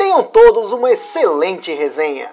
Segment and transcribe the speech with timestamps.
[0.00, 2.32] Tenham todos uma excelente resenha.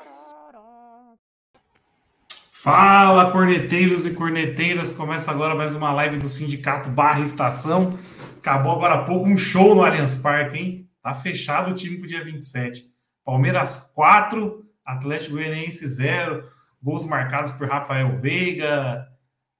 [2.54, 4.94] Fala, corneteiros e corneteiras!
[4.94, 8.00] Começa agora mais uma live do Sindicato Barra Estação.
[8.38, 10.90] Acabou agora há pouco um show no Allianz Parque, hein?
[11.04, 12.86] Tá fechado o time pro dia 27.
[13.26, 16.50] Palmeiras 4, Atlético Goianiense 0.
[16.82, 19.06] Gols marcados por Rafael Veiga.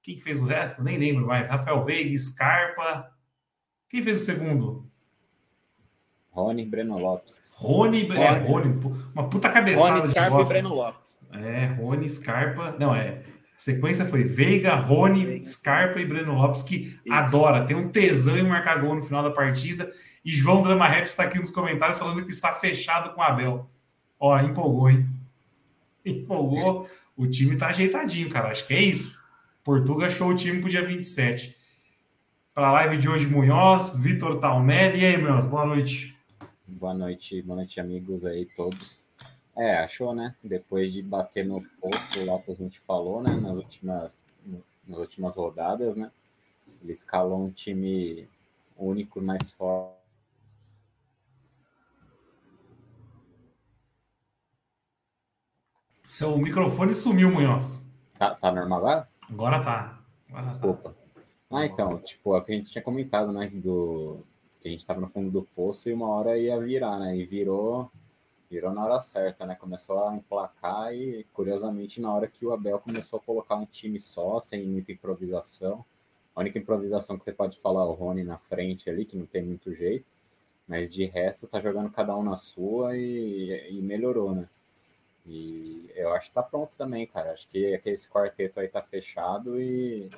[0.02, 0.82] Quem fez o resto?
[0.82, 1.46] Nem lembro mais.
[1.46, 3.06] Rafael Veiga, Scarpa.
[3.90, 4.87] Quem fez o segundo?
[6.38, 7.52] Rony Breno Lopes.
[7.56, 8.20] Rony, Rony.
[8.20, 8.80] É, Rony
[9.12, 11.18] uma puta cabeçada Rony, Scarpa e Breno Lopes.
[11.32, 12.76] É, Rony, Scarpa.
[12.78, 13.08] Não, é.
[13.08, 17.12] A sequência foi Veiga, Rony, Scarpa e Breno Lopes, que Isso.
[17.12, 19.90] adora, tem um tesão em marcar gol no final da partida.
[20.24, 23.68] E João Drama Rap está aqui nos comentários falando que está fechado com o Abel.
[24.20, 25.08] Ó, empolgou, hein?
[26.06, 26.88] Empolgou.
[27.16, 28.50] O time tá ajeitadinho, cara.
[28.50, 29.18] Acho que é isso.
[29.64, 31.56] Portuga achou o time pro dia 27.
[32.54, 35.00] Para a live de hoje, Munhoz, Vitor Talmelli.
[35.00, 36.17] E aí, Munhoz, boa noite.
[36.70, 39.08] Boa noite, boa noite, amigos aí todos.
[39.56, 40.36] É, achou, né?
[40.44, 43.34] Depois de bater no poço lá que a gente falou, né?
[43.34, 44.22] Nas últimas,
[44.86, 46.12] nas últimas rodadas, né?
[46.82, 48.28] Ele escalou um time
[48.76, 49.96] único mais forte.
[56.04, 57.82] Seu microfone sumiu, Munhoz.
[58.18, 59.08] Tá, tá normal agora?
[59.30, 60.02] Agora tá.
[60.28, 60.50] Agora tá.
[60.50, 60.90] Desculpa.
[60.90, 60.98] Tá.
[61.50, 63.48] Ah, então, tipo, é o que a gente tinha comentado, né?
[63.48, 64.22] Do,
[64.68, 67.16] que a gente estava no fundo do poço e uma hora ia virar, né?
[67.16, 67.90] E virou,
[68.50, 69.54] virou na hora certa, né?
[69.54, 73.98] Começou a emplacar e, curiosamente, na hora que o Abel começou a colocar um time
[73.98, 75.84] só, sem muita improvisação,
[76.34, 79.26] a única improvisação que você pode falar é o Rony na frente ali, que não
[79.26, 80.06] tem muito jeito,
[80.68, 84.48] mas de resto tá jogando cada um na sua e, e melhorou, né?
[85.28, 87.32] E eu acho que tá pronto também, cara.
[87.32, 90.08] Acho que esse quarteto aí tá fechado e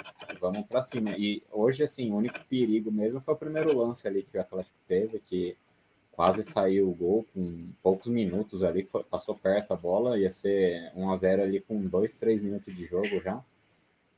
[0.41, 1.11] vamos para cima.
[1.19, 4.77] E hoje, assim, o único perigo mesmo foi o primeiro lance ali que o Atlético
[4.87, 5.57] teve, que
[6.13, 11.11] quase saiu o gol com poucos minutos ali, passou perto a bola, ia ser 1
[11.11, 13.43] a 0 ali com 2, 3 minutos de jogo já.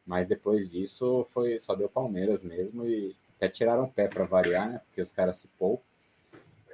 [0.04, 4.68] Mas depois disso foi só deu Palmeiras mesmo e até tiraram o pé para variar,
[4.68, 4.80] né?
[4.84, 5.84] Porque os caras se poupam.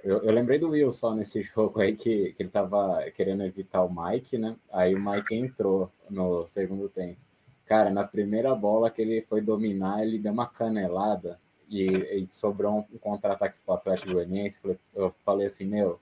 [0.09, 3.85] Eu, eu, lembrei do Will só nesse jogo aí que, que ele tava querendo evitar
[3.85, 4.57] o Mike, né?
[4.73, 7.21] Aí o Mike entrou no segundo tempo.
[7.67, 12.79] Cara, na primeira bola que ele foi dominar, ele deu uma canelada e, e sobrou
[12.79, 14.59] um, contra-ataque pro Atlético Goianiense.
[14.95, 16.01] Eu falei assim, meu,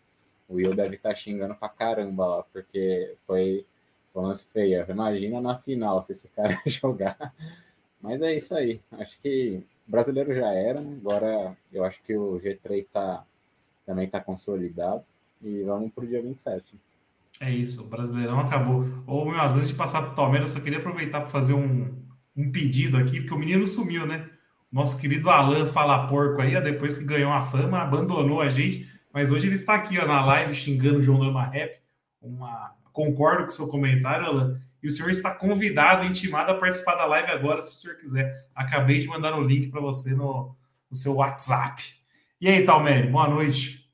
[0.48, 3.56] o Will deve estar tá xingando pra caramba lá, porque foi,
[4.12, 4.88] foi um lance feio.
[4.88, 7.34] Imagina na final se esse cara jogar.
[8.00, 8.80] Mas é isso aí.
[8.92, 10.96] Acho que brasileiro já era, né?
[11.00, 13.26] agora eu acho que o G3 está
[13.86, 15.02] também está consolidado.
[15.40, 16.74] E vamos para o dia 27.
[17.40, 18.84] É isso, o Brasileirão acabou.
[19.06, 21.94] Ô, meu, vezes de passar para o Palmeiras, eu só queria aproveitar para fazer um,
[22.34, 24.28] um pedido aqui, porque o menino sumiu, né?
[24.72, 29.30] Nosso querido Alan Fala Porco aí, depois que ganhou a fama, abandonou a gente, mas
[29.30, 31.78] hoje ele está aqui ó, na live xingando o João Lama Rap.
[32.20, 32.74] Uma...
[32.92, 34.60] Concordo com o seu comentário, Alan.
[34.82, 38.46] E o senhor está convidado, intimado a participar da live agora, se o senhor quiser.
[38.54, 40.54] Acabei de mandar o link para você no,
[40.90, 41.95] no seu WhatsApp.
[42.38, 43.90] E aí, Talmere, boa noite.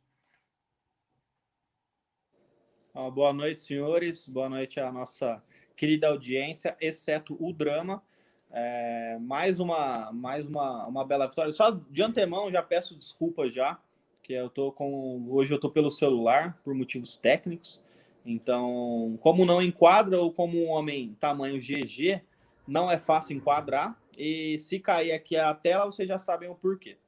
[2.92, 4.26] Ah, boa noite, senhores.
[4.26, 5.40] Boa noite à nossa
[5.76, 8.02] querida audiência, exceto o drama.
[8.50, 11.52] É, mais uma mais uma, uma bela vitória.
[11.52, 13.78] Só de antemão já peço desculpas já,
[14.24, 17.80] que eu tô com hoje eu tô pelo celular por motivos técnicos.
[18.26, 22.20] Então, como não enquadra ou como um homem tamanho GG,
[22.66, 23.96] não é fácil enquadrar.
[24.18, 26.98] E se cair aqui a tela, vocês já sabem o porquê.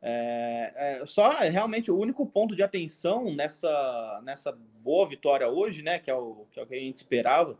[0.00, 5.98] É, é, só realmente o único ponto de atenção nessa, nessa boa vitória hoje, né?
[5.98, 7.58] Que é o que, é o que a gente esperava,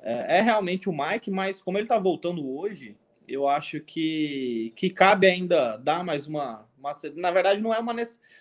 [0.00, 2.96] é, é realmente o Mike, mas como ele tá voltando hoje,
[3.26, 6.92] eu acho que, que cabe ainda dar mais uma, uma.
[7.16, 7.94] Na verdade, não é uma,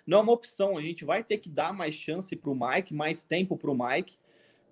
[0.05, 0.77] não é uma opção.
[0.77, 3.77] A gente vai ter que dar mais chance para o Mike, mais tempo para o
[3.77, 4.17] Mike,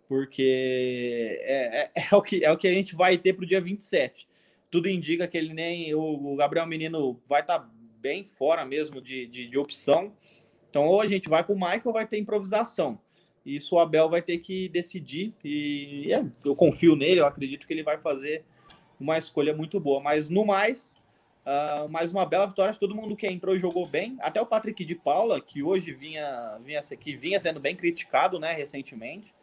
[0.08, 3.48] porque é, é, é, o que, é o que a gente vai ter para o
[3.48, 4.28] dia 27.
[4.70, 5.94] Tudo indica que ele nem.
[5.96, 7.70] O, o Gabriel Menino vai estar tá
[8.02, 10.14] bem fora mesmo de, de, de opção.
[10.70, 13.00] Então, ou a gente vai com o Michael vai ter improvisação.
[13.46, 15.34] Isso o Abel vai ter que decidir.
[15.44, 18.44] E, e é, eu confio nele, eu acredito que ele vai fazer
[19.00, 20.00] uma escolha muito boa.
[20.00, 20.96] Mas no mais,
[21.46, 22.74] uh, mais uma bela vitória.
[22.74, 24.18] Todo mundo que entrou jogou bem.
[24.20, 28.54] Até o Patrick de Paula, que hoje vinha, vinha, que vinha sendo bem criticado né,
[28.54, 29.34] recentemente.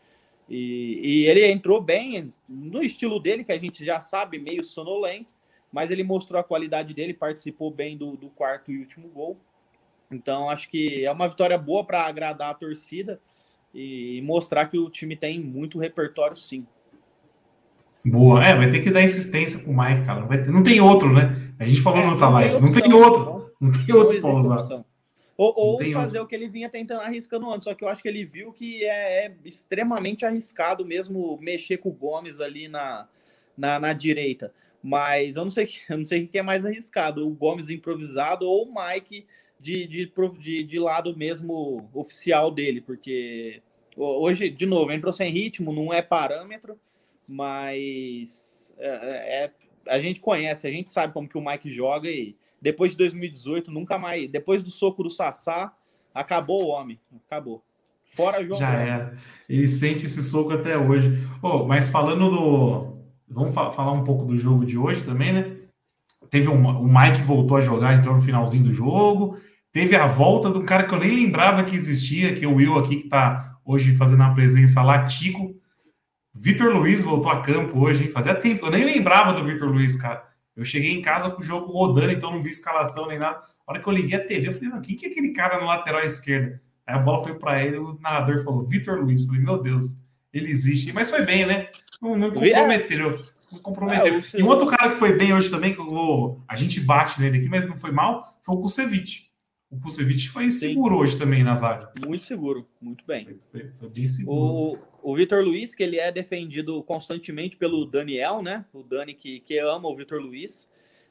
[0.48, 5.34] E, e, ele entrou bem no estilo dele, que a gente já sabe, meio sonolento,
[5.72, 9.36] mas ele mostrou a qualidade dele, participou bem do, do quarto e último gol.
[10.10, 13.20] Então, acho que é uma vitória boa para agradar a torcida
[13.74, 16.66] e mostrar que o time tem muito repertório, sim.
[18.04, 18.44] Boa.
[18.44, 20.20] É, vai ter que dar insistência com o Mike, cara.
[20.20, 21.36] Não, ter, não tem outro, né?
[21.58, 22.60] A gente falou é, no outra live.
[22.60, 23.52] Não tem outro.
[23.60, 24.84] Não tem outro para usar.
[25.36, 26.22] Ou, ou fazer outro.
[26.22, 27.64] o que ele vinha tentando arriscando antes.
[27.64, 31.90] Só que eu acho que ele viu que é, é extremamente arriscado mesmo mexer com
[31.90, 33.06] o Gomes ali na,
[33.56, 34.52] na, na, direita.
[34.82, 38.46] Mas eu não sei eu não sei o que é mais arriscado, o Gomes improvisado
[38.46, 39.26] ou o Mike
[39.60, 43.60] de, de, de, de lado mesmo oficial dele, porque
[43.96, 46.78] hoje, de novo, entrou sem ritmo, não é parâmetro,
[47.26, 49.52] mas é, é, é,
[49.88, 53.70] a gente conhece, a gente sabe como que o Mike joga e depois de 2018,
[53.70, 54.28] nunca mais.
[54.28, 55.72] Depois do soco do Sassá,
[56.14, 56.98] acabou o homem.
[57.26, 57.62] Acabou.
[58.14, 58.58] Fora João.
[58.58, 59.18] Já era.
[59.48, 61.12] Ele sente esse soco até hoje.
[61.42, 62.97] Oh, mas falando do.
[63.30, 65.56] Vamos fa falar um pouco do jogo de hoje também, né?
[66.30, 69.38] Teve um, o Mike voltou a jogar, entrou no finalzinho do jogo.
[69.72, 72.78] Teve a volta um cara que eu nem lembrava que existia, que é o Will
[72.78, 75.54] aqui, que está hoje fazendo a presença latico.
[76.34, 78.08] Vitor Luiz voltou a campo hoje, hein?
[78.08, 80.26] Fazia tempo, eu nem lembrava do Vitor Luiz, cara.
[80.56, 83.38] Eu cheguei em casa com o jogo rodando, então não vi escalação nem nada.
[83.66, 85.60] A hora que eu liguei a TV, eu falei, não, quem que é aquele cara
[85.60, 86.58] no lateral esquerdo?
[86.86, 89.20] Aí a bola foi para ele, o narrador falou, Vitor Luiz.
[89.20, 89.94] Eu falei, meu Deus,
[90.32, 90.92] ele existe.
[90.92, 91.68] Mas foi bem, né?
[92.00, 93.18] Não, não comprometeu.
[93.52, 94.18] Não comprometeu.
[94.18, 96.42] É, e um outro cara que foi bem hoje também, que vou.
[96.48, 99.28] A gente bate nele aqui, mas não foi mal, foi o Kusevich.
[99.70, 100.68] O Kusevich foi Sim.
[100.68, 101.92] seguro hoje também na zaga.
[102.06, 103.24] Muito seguro, muito bem.
[103.24, 104.78] Foi, foi, foi bem seguro.
[105.02, 108.64] O, o Vitor Luiz, que ele é defendido constantemente pelo Daniel, né?
[108.72, 110.68] O Dani que, que ama o Vitor Luiz.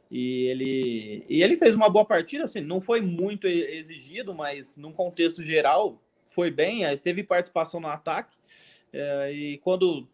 [0.09, 4.93] E ele, e ele fez uma boa partida, assim, não foi muito exigido, mas num
[4.93, 8.36] contexto geral foi bem, teve participação no ataque.
[8.97, 10.07] É, e quando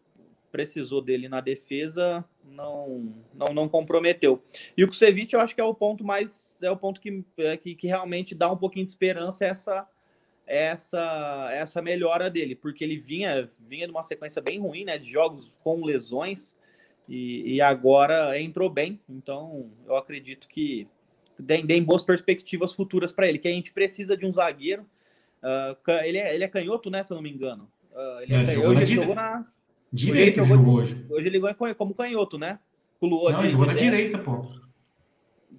[0.52, 4.42] precisou dele na defesa, não, não, não comprometeu.
[4.76, 7.56] E o Kusevich, eu acho que é o ponto mais, é o ponto que, é,
[7.56, 9.88] que, que realmente dá um pouquinho de esperança essa
[10.46, 15.10] essa essa melhora dele, porque ele vinha vinha de uma sequência bem ruim, né, de
[15.10, 16.54] jogos com lesões
[17.08, 19.00] e, e agora entrou bem.
[19.08, 20.86] Então, eu acredito que
[21.46, 24.86] tem, tem boas perspectivas futuras para ele, que a gente precisa de um zagueiro.
[25.42, 27.68] Uh, ele, é, ele é canhoto, né, se eu não me engano.
[27.94, 29.44] Uh, ele é, é canhoto, ele jogou na
[29.94, 31.06] Direita ele jogou, hoje.
[31.08, 32.58] Hoje ele jogou como canhoto, né?
[32.98, 34.44] Pulou não, ele jogou na direita, pô.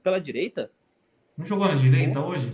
[0.03, 0.69] Pela direita?
[1.37, 2.51] Não jogou na direita hoje?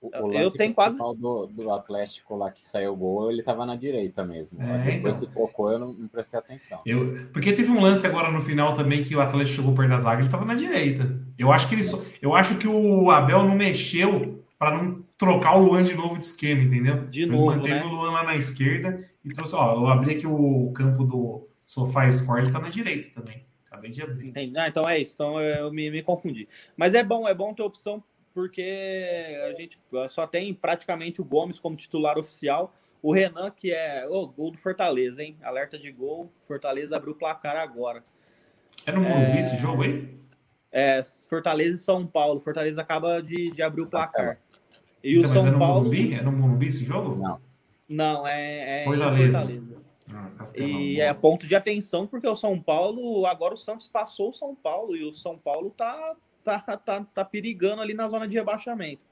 [0.00, 0.96] O, o eu tenho quase.
[0.98, 4.62] Do, do Atlético lá que saiu o gol, ele tava na direita mesmo.
[4.62, 5.28] É, Depois então...
[5.28, 6.80] se trocou, eu não, não, prestei atenção.
[6.86, 9.98] Eu, porque teve um lance agora no final também que o Atlético chegou perto da
[9.98, 11.18] zaga, ele tava na direita.
[11.36, 15.56] Eu acho que ele só, eu acho que o Abel não mexeu para não trocar
[15.56, 16.98] o Luan de novo de esquema, entendeu?
[16.98, 17.84] De novo, manteve né?
[17.84, 22.10] o Luan lá na esquerda e trouxe, ó, eu abri aqui o campo do Sofá
[22.10, 23.46] Score, ele tá na direita também.
[23.66, 24.28] Acabei de abrir.
[24.28, 24.58] Entendi.
[24.58, 25.12] Ah, então é isso.
[25.14, 26.48] Então eu me, me confundi.
[26.76, 28.02] Mas é bom, é bom ter opção
[28.32, 29.78] porque a gente
[30.10, 32.74] só tem praticamente o Gomes como titular oficial.
[33.02, 35.36] O Renan, que é o oh, gol do Fortaleza, hein?
[35.42, 36.30] Alerta de gol.
[36.46, 38.02] Fortaleza abriu o placar agora.
[38.84, 39.40] É no Morumbi é...
[39.40, 40.14] esse jogo aí?
[40.70, 42.40] É, Fortaleza e São Paulo.
[42.40, 44.38] Fortaleza acaba de, de abrir o placar.
[45.06, 45.84] E então, o São é no Paulo.
[45.84, 46.14] Morumbi?
[46.14, 47.14] É no Morumbi esse jogo?
[47.16, 47.40] Não.
[47.88, 49.38] Não, é, é Fortaleza.
[49.38, 49.86] Fortaleza.
[50.12, 54.32] Ah, e é ponto de atenção, porque o São Paulo, agora o Santos passou o
[54.32, 58.34] São Paulo e o São Paulo tá, tá, tá, tá perigando ali na zona de
[58.34, 59.04] rebaixamento.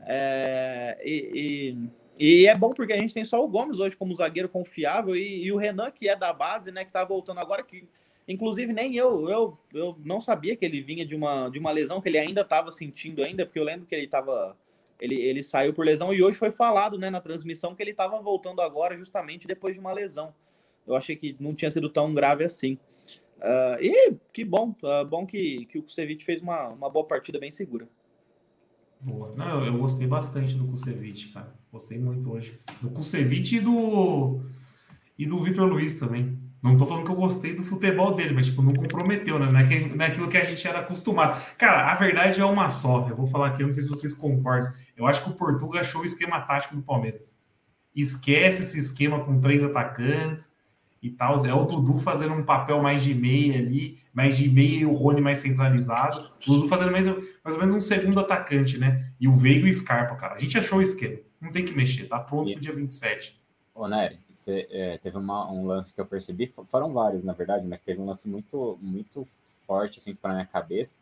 [0.00, 1.76] É, e,
[2.18, 5.14] e, e, é bom porque a gente tem só o Gomes hoje como zagueiro confiável
[5.14, 7.88] e, e, o Renan, que é da base, né, que tá voltando agora, que
[8.26, 12.00] inclusive nem eu, eu, eu não sabia que ele vinha de uma, de uma lesão
[12.00, 14.56] que ele ainda estava sentindo ainda, porque eu lembro que ele estava
[15.00, 18.20] ele, ele saiu por lesão e hoje foi falado né, na transmissão que ele estava
[18.20, 20.34] voltando agora justamente depois de uma lesão.
[20.86, 22.78] Eu achei que não tinha sido tão grave assim.
[23.38, 27.38] Uh, e que bom, uh, bom que, que o Kusevich fez uma, uma boa partida
[27.38, 27.88] bem segura.
[29.00, 29.30] Boa.
[29.36, 31.54] Não, eu gostei bastante do Kusevich, cara.
[31.70, 32.58] Gostei muito hoje.
[32.80, 34.40] Do Kusevich e do,
[35.18, 36.38] e do Vitor Luiz também.
[36.64, 39.52] Não tô falando que eu gostei do futebol dele, mas tipo, não comprometeu, né?
[39.52, 41.38] Não é, que, não é aquilo que a gente era acostumado.
[41.58, 43.06] Cara, a verdade é uma só.
[43.06, 44.72] Eu vou falar aqui, eu não sei se vocês concordam.
[44.96, 47.36] Eu acho que o Portugal achou o esquema tático do Palmeiras.
[47.94, 50.54] Esquece esse esquema com três atacantes
[51.02, 51.34] e tal.
[51.44, 54.92] É o Dudu fazendo um papel mais de meia ali, mais de meia e o
[54.94, 56.30] Rony mais centralizado.
[56.46, 59.10] O Dudu fazendo mais, mais ou menos um segundo atacante, né?
[59.20, 60.36] E o Veiga e o Scarpa, cara.
[60.36, 61.18] A gente achou o esquema.
[61.38, 63.43] Não tem que mexer, tá pronto pro dia 27.
[63.74, 67.66] Ô, Nery, você, é, teve uma, um lance que eu percebi, foram vários, na verdade,
[67.66, 69.26] mas teve um lance muito, muito
[69.66, 70.96] forte, assim, para minha cabeça,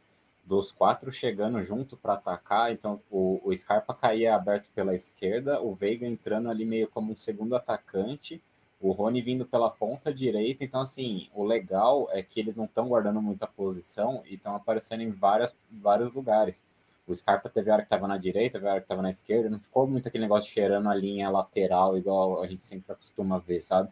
[0.45, 5.75] dos quatro chegando junto para atacar, então o, o Scarpa caía aberto pela esquerda, o
[5.75, 8.43] Veiga entrando ali meio como um segundo atacante,
[8.81, 12.89] o Rony vindo pela ponta direita, então assim, o legal é que eles não estão
[12.89, 16.65] guardando muita posição e estão aparecendo em várias, vários lugares.
[17.07, 19.59] O Scarpa teve hora que estava na direita, teve hora que estava na esquerda, não
[19.59, 23.91] ficou muito aquele negócio cheirando a linha lateral, igual a gente sempre acostuma ver, sabe?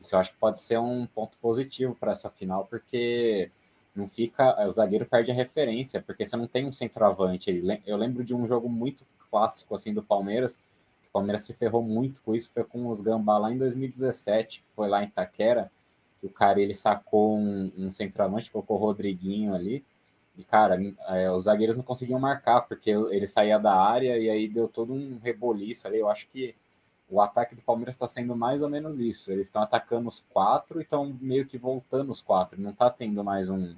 [0.00, 3.50] Isso eu acho que pode ser um ponto positivo para essa final, porque
[3.94, 4.66] não fica.
[4.66, 7.62] O zagueiro perde a referência, porque você não tem um centroavante.
[7.86, 10.58] Eu lembro de um jogo muito clássico assim do Palmeiras,
[11.08, 14.68] o Palmeiras se ferrou muito com isso, foi com os Gambá lá em 2017, que
[14.70, 15.70] foi lá em Taquera,
[16.18, 19.84] que o cara ele sacou um, um centroavante, colocou o Rodriguinho ali,
[20.36, 24.48] e cara, é, os zagueiros não conseguiam marcar, porque ele saía da área e aí
[24.48, 25.98] deu todo um reboliço ali.
[25.98, 26.54] Eu acho que
[27.08, 29.30] o ataque do Palmeiras está sendo mais ou menos isso.
[29.30, 32.60] Eles estão atacando os quatro e estão meio que voltando os quatro.
[32.60, 33.76] Não está tendo mais um,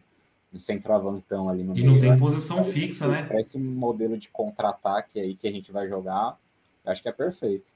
[0.52, 1.90] um centroavantão ali no e meio.
[1.90, 3.24] E não tem posição fixa, né?
[3.24, 6.38] Para esse modelo de contra-ataque aí que a gente vai jogar,
[6.86, 7.70] acho que é perfeito.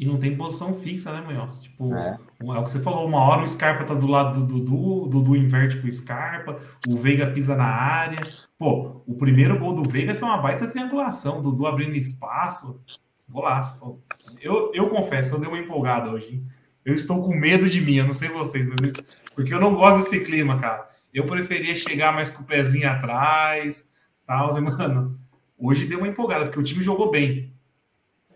[0.00, 1.58] E não tem posição fixa, né, Munhoz?
[1.58, 2.18] Tipo, é.
[2.40, 2.42] é.
[2.42, 5.36] o que você falou, uma hora o Scarpa tá do lado do Dudu, o Dudu
[5.36, 6.56] inverte com o Scarpa,
[6.88, 8.22] o Veiga pisa na área.
[8.58, 12.80] Pô, o primeiro gol do Veiga foi uma baita triangulação, o Dudu abrindo espaço.
[13.28, 13.78] Golaço.
[13.78, 13.98] Pô.
[14.40, 16.36] Eu, eu confesso, eu dei uma empolgada hoje.
[16.36, 16.46] Hein?
[16.82, 19.04] Eu estou com medo de mim, eu não sei vocês, mas eu,
[19.34, 20.88] porque eu não gosto desse clima, cara.
[21.12, 23.86] Eu preferia chegar mais com o pezinho atrás,
[24.26, 25.20] tal, mano.
[25.58, 27.52] Hoje deu uma empolgada, porque o time jogou bem.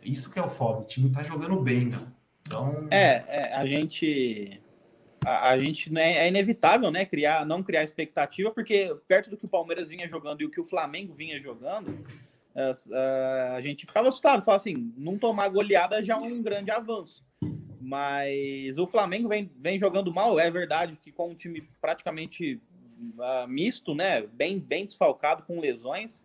[0.04, 0.80] Isso que é o foda.
[0.80, 1.98] O time tá jogando bem, né?
[2.42, 2.86] Então.
[2.90, 4.60] É, é a gente.
[5.24, 7.06] A, a gente né, é inevitável, né?
[7.06, 10.60] Criar, não criar expectativa, porque perto do que o Palmeiras vinha jogando e o que
[10.60, 12.04] o Flamengo vinha jogando,
[12.54, 17.24] a, a, gente ficava assustado, falava assim, não tomar goleada já é um grande avanço.
[17.80, 22.60] Mas o Flamengo vem, vem jogando mal, é verdade que com um time praticamente
[23.18, 24.22] uh, misto, né?
[24.22, 26.24] Bem, bem desfalcado, com lesões.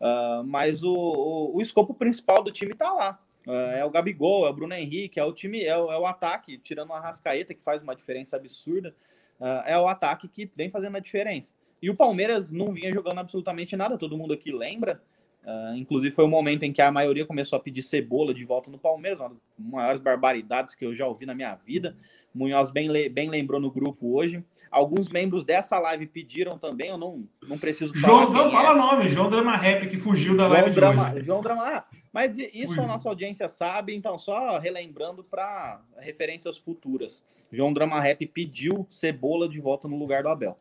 [0.00, 3.20] Uh, mas o, o, o, escopo principal do time está lá.
[3.46, 6.06] Uh, é o Gabigol, é o Bruno Henrique, é o time, é o, é o
[6.06, 8.94] ataque, tirando o Arrascaeta, que faz uma diferença absurda,
[9.38, 11.54] uh, é o ataque que vem fazendo a diferença.
[11.82, 15.02] E o Palmeiras não vinha jogando absolutamente nada, todo mundo aqui lembra.
[15.42, 18.44] Uh, inclusive foi o um momento em que a maioria começou a pedir cebola de
[18.44, 21.96] volta no Palmeiras, uma das maiores barbaridades que eu já ouvi na minha vida.
[22.34, 24.44] Munhoz bem, bem lembrou no grupo hoje.
[24.70, 28.24] Alguns membros dessa live pediram também, eu não, não preciso falar.
[28.26, 28.74] João, não, fala é.
[28.74, 31.26] nome, João Drama Rap, que fugiu da João live Drama, de hoje.
[31.26, 32.82] João Drama, ah, mas isso fugiu.
[32.84, 37.24] a nossa audiência sabe, então só relembrando para referências futuras.
[37.50, 40.54] João Drama Rap pediu cebola de volta no lugar do Abel.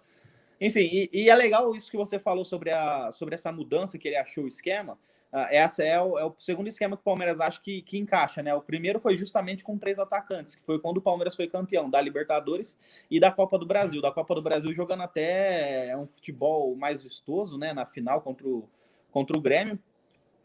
[0.60, 4.08] Enfim, e, e, é legal isso que você falou sobre, a, sobre essa mudança que
[4.08, 5.00] ele achou o esquema.
[5.32, 8.42] Uh, essa é o, é o, segundo esquema que o Palmeiras acha que, que encaixa,
[8.42, 8.54] né?
[8.56, 12.02] O primeiro foi justamente com três atacantes, que foi quando o Palmeiras foi campeão da
[12.02, 12.78] Libertadores
[13.12, 14.02] e da Copa do Brasil.
[14.02, 17.74] Da Copa do Brasil jogando até um futebol mais vistoso, né?
[17.74, 18.68] Na final contra o,
[19.12, 19.78] contra o Grêmio,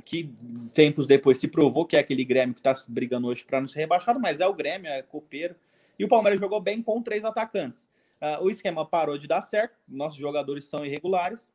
[0.05, 0.31] que
[0.75, 3.81] tempos depois se provou que é aquele Grêmio que está brigando hoje para não ser
[3.81, 5.57] rebaixado, mas é o Grêmio, é copeiro.
[5.99, 7.89] E o Palmeiras jogou bem com três atacantes.
[8.25, 11.53] Uh, o esquema parou de dar certo, nossos jogadores são irregulares.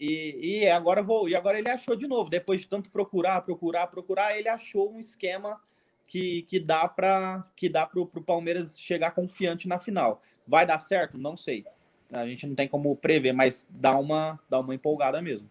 [0.00, 3.86] E, e, agora vou, e agora ele achou de novo, depois de tanto procurar, procurar,
[3.86, 5.60] procurar, ele achou um esquema
[6.08, 10.20] que, que dá para que dá para o Palmeiras chegar confiante na final.
[10.46, 11.16] Vai dar certo?
[11.16, 11.64] Não sei.
[12.10, 15.48] A gente não tem como prever, mas dá uma, dá uma empolgada mesmo.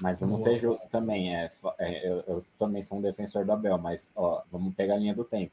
[0.00, 0.52] Mas vamos Boa.
[0.52, 1.34] ser justos também.
[1.34, 4.98] É, é eu, eu, também sou um defensor do Abel, mas ó, vamos pegar a
[4.98, 5.52] linha do tempo.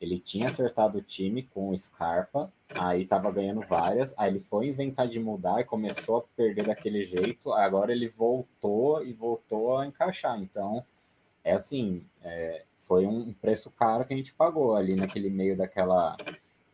[0.00, 4.68] Ele tinha acertado o time com o Scarpa, aí tava ganhando várias, aí ele foi
[4.68, 9.86] inventar de mudar e começou a perder daquele jeito, agora ele voltou e voltou a
[9.86, 10.38] encaixar.
[10.38, 10.84] Então,
[11.42, 16.16] é assim, é, foi um preço caro que a gente pagou ali naquele meio daquela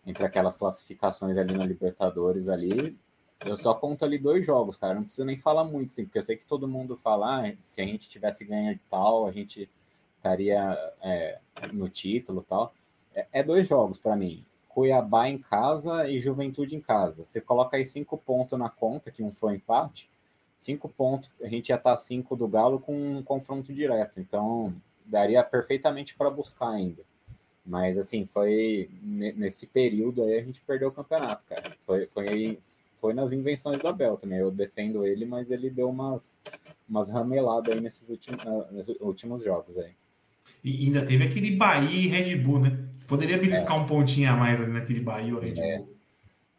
[0.05, 2.99] entre aquelas classificações ali na Libertadores ali.
[3.45, 4.95] Eu só conto ali dois jogos, cara.
[4.95, 7.81] Não precisa nem falar muito, assim, porque eu sei que todo mundo fala, ah, se
[7.81, 9.69] a gente tivesse ganho tal, a gente
[10.17, 11.39] estaria é,
[11.73, 12.75] no título tal.
[13.15, 14.39] É, é dois jogos para mim.
[14.69, 17.25] Cuiabá em casa e Juventude em casa.
[17.25, 20.09] Você coloca aí cinco pontos na conta, que um foi empate,
[20.57, 24.21] cinco pontos, a gente já tá cinco do Galo com um confronto direto.
[24.21, 27.03] Então, daria perfeitamente para buscar ainda.
[27.65, 31.77] Mas, assim, foi nesse período aí a gente perdeu o campeonato, cara.
[31.81, 32.59] Foi, foi,
[32.97, 34.39] foi nas invenções do Abel também.
[34.39, 36.41] Eu defendo ele, mas ele deu umas,
[36.89, 38.43] umas rameladas aí nesses últimos,
[38.73, 39.93] nesses últimos jogos aí.
[40.65, 42.89] E ainda teve aquele Bahia e Red Bull, né?
[43.13, 43.81] Poderia beliscar é.
[43.81, 45.65] um pontinho a mais ali naquele Bahia Red Bull.
[45.65, 45.85] É.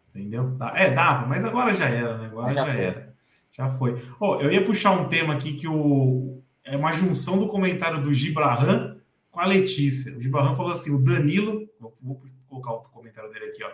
[0.10, 0.56] Entendeu?
[0.76, 2.28] É, dava, mas agora já era, né?
[2.28, 3.16] Agora já, já era.
[3.52, 4.00] Já foi.
[4.20, 6.44] Oh, eu ia puxar um tema aqui que o...
[6.64, 8.98] é uma junção do comentário do Gibrahan
[9.32, 10.16] com a Letícia.
[10.16, 11.68] O Gibrahan falou assim: o Danilo.
[12.00, 13.72] Vou colocar o comentário dele aqui, ó.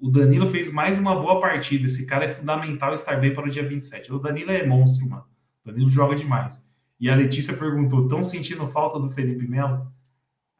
[0.00, 1.86] O Danilo fez mais uma boa partida.
[1.86, 4.12] Esse cara é fundamental estar bem para o dia 27.
[4.12, 5.24] O Danilo é monstro, mano.
[5.64, 6.64] O Danilo joga demais.
[7.00, 9.92] E a Letícia perguntou: estão sentindo falta do Felipe Melo?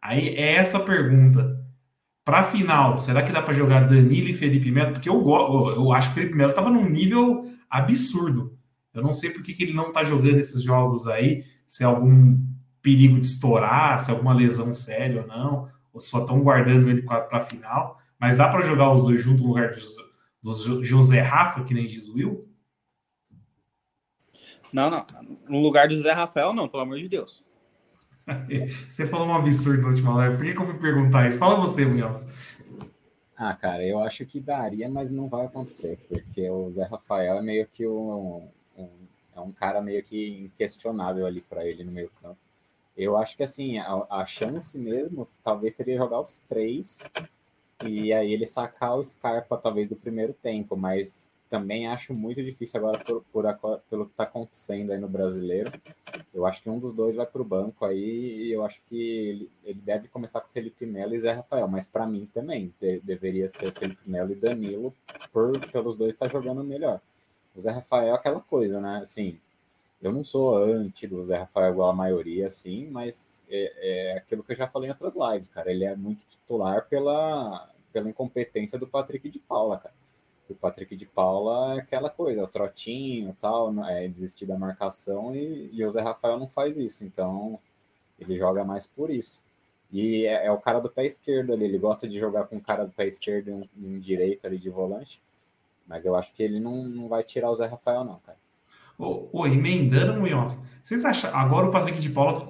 [0.04, 1.58] Aí é essa pergunta.
[2.22, 4.92] Para final, será que dá para jogar Danilo e Felipe Melo?
[4.92, 5.14] Porque eu,
[5.76, 8.54] eu acho que o Felipe Melo estava num nível absurdo.
[8.92, 11.86] Eu não sei por que, que ele não está jogando esses jogos aí, se é
[11.86, 12.38] algum
[12.82, 17.00] perigo de estourar, se é alguma lesão séria ou não, ou só estão guardando ele
[17.02, 17.98] para final.
[18.20, 19.72] Mas dá para jogar os dois juntos no lugar
[20.42, 22.46] do José Rafa, que nem diz o Will?
[24.70, 25.06] Não, não.
[25.48, 27.42] No lugar do José Rafael, não, pelo amor de Deus.
[28.88, 30.36] Você falou um absurdo na última live.
[30.36, 31.38] Por que, que eu fui perguntar isso?
[31.38, 32.26] Fala você, Munhoz.
[33.36, 37.42] Ah, cara, eu acho que daria, mas não vai acontecer, porque o Zé Rafael é
[37.42, 38.88] meio que um, um
[39.34, 42.38] é um cara meio que inquestionável ali para ele no meio campo.
[42.96, 47.02] Eu acho que assim, a, a, chance mesmo talvez seria jogar os três
[47.84, 52.80] e aí ele sacar o Scarpa talvez do primeiro tempo, mas também acho muito difícil
[52.80, 53.44] agora por, por
[53.88, 55.72] pelo que está acontecendo aí no brasileiro.
[56.34, 59.00] Eu acho que um dos dois vai para o banco aí e eu acho que
[59.00, 62.98] ele, ele, deve começar com Felipe Melo e Zé Rafael, mas para mim também de,
[63.02, 64.92] deveria ser Felipe Melo e Danilo
[65.32, 67.00] por pelos dois estar tá jogando melhor.
[67.54, 68.98] O Zé Rafael é aquela coisa, né?
[69.00, 69.38] Assim,
[70.02, 74.42] eu não sou anti do Zé Rafael igual a maioria, assim, mas é, é aquilo
[74.42, 75.70] que eu já falei em outras lives, cara.
[75.70, 79.94] Ele é muito titular pela, pela incompetência do Patrick de Paula, cara
[80.48, 85.34] o Patrick de Paula é aquela coisa, é o trotinho tal, é desistir da marcação
[85.34, 87.58] e, e o Zé Rafael não faz isso, então
[88.18, 89.42] ele joga mais por isso.
[89.90, 92.60] E é, é, o cara do pé esquerdo ali, ele gosta de jogar com o
[92.60, 95.22] cara do pé esquerdo e um, um direito ali de volante,
[95.86, 98.38] mas eu acho que ele não, não vai tirar o Zé Rafael, não, cara.
[98.98, 101.34] Ô, ô emendando, Munhoz, vocês acham.
[101.34, 102.46] Agora o Patrick de Paula, tá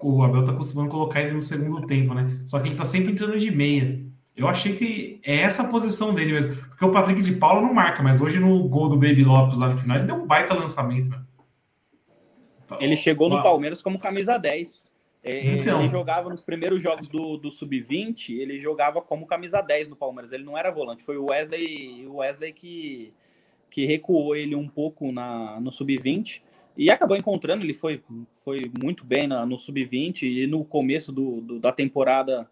[0.00, 2.40] o Abel tá acostumando colocar ele no segundo tempo, né?
[2.46, 4.00] Só que ele tá sempre entrando de meia.
[4.36, 6.56] Eu achei que é essa a posição dele mesmo.
[6.56, 9.68] Porque o Patrick de Paula não marca, mas hoje no gol do Baby Lopes lá
[9.68, 11.22] no final, ele deu um baita lançamento, né?
[12.64, 14.86] Então, ele chegou no Palmeiras como camisa 10.
[15.24, 19.88] É, então, ele jogava nos primeiros jogos do, do Sub-20, ele jogava como camisa 10
[19.88, 20.32] no Palmeiras.
[20.32, 21.02] Ele não era volante.
[21.02, 23.12] Foi o Wesley, o Wesley que,
[23.70, 26.40] que recuou ele um pouco na, no Sub-20
[26.76, 27.62] e acabou encontrando.
[27.62, 28.02] Ele foi,
[28.44, 32.48] foi muito bem na, no Sub-20 e no começo do, do da temporada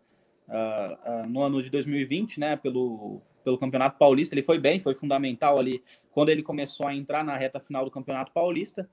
[0.50, 4.34] uh, uh, no ano de 2020, né, pelo, pelo Campeonato Paulista.
[4.34, 7.90] Ele foi bem, foi fundamental ali quando ele começou a entrar na reta final do
[7.90, 8.88] Campeonato Paulista.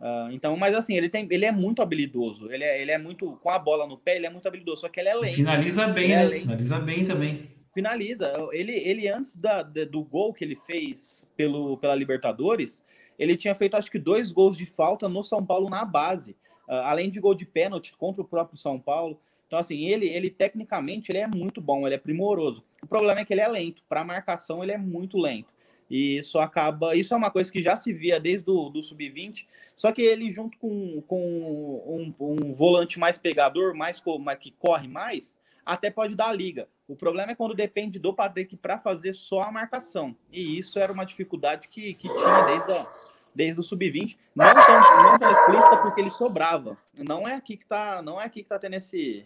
[0.00, 2.52] Uh, então, mas assim, ele, tem, ele é muito habilidoso.
[2.52, 3.32] Ele é, ele é muito.
[3.42, 4.82] Com a bola no pé, ele é muito habilidoso.
[4.82, 5.34] Só que ele é lento.
[5.34, 6.38] Finaliza bem, é né?
[6.38, 7.50] Finaliza bem também.
[7.74, 8.48] Finaliza.
[8.52, 12.82] Ele, ele antes da, do gol que ele fez pelo, pela Libertadores,
[13.18, 16.32] ele tinha feito acho que dois gols de falta no São Paulo na base.
[16.68, 19.18] Uh, além de gol de pênalti contra o próprio São Paulo.
[19.48, 22.62] Então, assim, ele, ele tecnicamente ele é muito bom, ele é primoroso.
[22.82, 23.82] O problema é que ele é lento.
[23.88, 25.52] Para marcação, ele é muito lento.
[25.90, 26.94] E isso acaba.
[26.94, 29.46] Isso é uma coisa que já se via desde o do Sub-20.
[29.74, 34.02] Só que ele, junto com, com um, um, volante mais pegador, mais
[34.38, 35.34] que corre mais,
[35.64, 36.68] até pode dar liga.
[36.86, 40.14] O problema é quando depende do Patrick para fazer só a marcação.
[40.30, 42.86] E isso era uma dificuldade que, que tinha desde a,
[43.34, 46.76] desde o sub-20, não tão, não tão explícita porque ele sobrava.
[46.96, 49.24] Não é aqui que tá, não é aqui que tá tendo esse,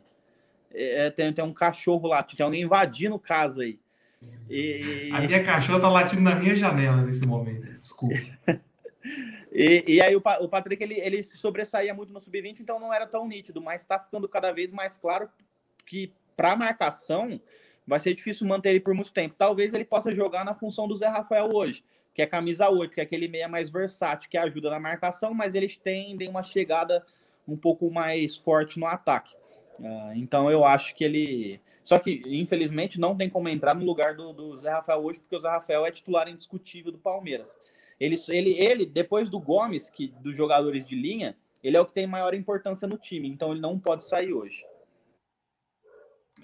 [0.74, 3.78] é, tem, tem um cachorro latindo, tem alguém invadindo casa aí.
[4.48, 5.10] E...
[5.12, 7.66] A minha cachorra tá latindo na minha janela nesse momento.
[7.78, 8.16] Desculpa.
[9.52, 13.06] e, e, aí o, o Patrick ele, ele sobressaía muito no sub-20, então não era
[13.06, 15.28] tão nítido, mas está ficando cada vez mais claro
[15.86, 17.40] que para marcação
[17.86, 19.34] vai ser difícil manter ele por muito tempo.
[19.36, 23.00] Talvez ele possa jogar na função do Zé Rafael hoje, que é camisa 8, que
[23.00, 27.04] é aquele meia mais versátil, que ajuda na marcação, mas eles tendem uma chegada
[27.46, 29.34] um pouco mais forte no ataque.
[29.78, 31.60] Uh, então eu acho que ele.
[31.82, 35.34] Só que, infelizmente, não tem como entrar no lugar do, do Zé Rafael hoje, porque
[35.34, 37.58] o Zé Rafael é titular indiscutível do Palmeiras.
[37.98, 41.92] Ele, ele, ele, depois do Gomes, que dos jogadores de linha, ele é o que
[41.92, 44.64] tem maior importância no time, então ele não pode sair hoje.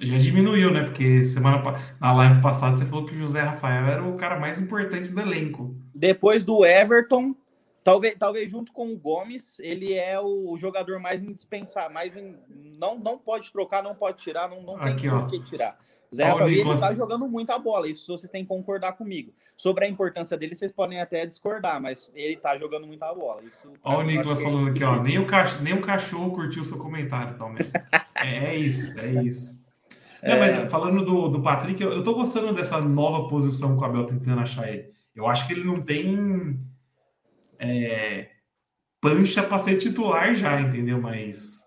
[0.01, 0.85] Já diminuiu, né?
[0.85, 1.61] Porque semana
[2.01, 5.21] na live passada você falou que o José Rafael era o cara mais importante do
[5.21, 5.75] elenco.
[5.93, 7.35] Depois do Everton,
[7.89, 12.35] Talvez, talvez junto com o Gomes, ele é o jogador mais indispensável, mais in,
[12.79, 15.79] não, não pode trocar, não pode tirar, não, não tem por que tirar.
[16.13, 19.33] O Zé Rafael, ele está jogando muita bola, isso vocês têm que concordar comigo.
[19.57, 23.43] Sobre a importância dele, vocês podem até discordar, mas ele está jogando muita bola.
[23.43, 26.65] Isso, Olha o Nicolas falando aqui, ó, nem o, cachorro, nem o cachorro curtiu o
[26.67, 27.67] seu comentário, também.
[28.17, 29.65] é, é isso, é isso.
[30.21, 33.87] É, mas falando do, do Patrick, eu, eu tô gostando dessa nova posição que o
[33.87, 34.91] Abel tá tentando achar ele.
[35.17, 36.59] Eu acho que ele não tem
[37.59, 38.29] é,
[39.01, 41.01] pancha para ser titular já, entendeu?
[41.01, 41.59] Mas,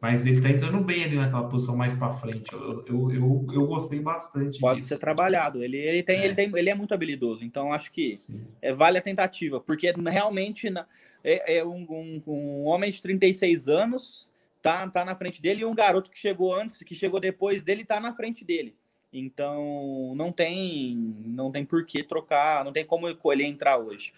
[0.00, 2.52] mas ele tá entrando bem ali naquela posição mais para frente.
[2.52, 4.60] Eu, eu, eu, eu, gostei bastante.
[4.60, 4.88] Pode disso.
[4.88, 5.62] ser trabalhado.
[5.62, 6.24] Ele, ele, tem, é.
[6.24, 8.16] ele, tem, ele é muito habilidoso, então acho que
[8.60, 10.86] é, vale a tentativa, porque realmente na,
[11.22, 14.30] é, é um, um, um, homem de 36 anos
[14.62, 17.84] tá, tá na frente dele e um garoto que chegou antes, que chegou depois dele,
[17.84, 18.74] tá na frente dele.
[19.12, 24.12] Então não tem não tem por que trocar, não tem como ele entrar hoje.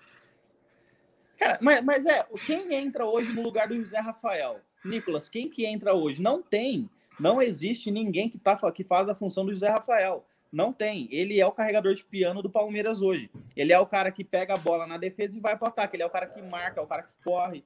[1.38, 4.61] Cara, mas, mas é, quem entra hoje no lugar do José Rafael?
[4.85, 6.22] Nicolas, quem que entra hoje?
[6.22, 6.88] Não tem.
[7.18, 10.25] Não existe ninguém que, tá, que faz a função do José Rafael.
[10.53, 11.09] Não tem.
[11.11, 13.31] Ele é o carregador de piano do Palmeiras hoje.
[13.57, 15.96] Ele é o cara que pega a bola na defesa e vai para o ataque.
[15.96, 17.64] Ele é o cara que marca, é o cara que corre.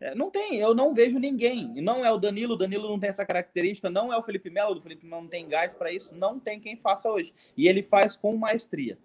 [0.00, 1.74] É, não tem, eu não vejo ninguém.
[1.82, 3.90] Não é o Danilo, o Danilo não tem essa característica.
[3.90, 6.14] Não é o Felipe Melo, o Felipe Melo não tem gás para isso.
[6.14, 7.34] Não tem quem faça hoje.
[7.56, 8.98] E ele faz com maestria.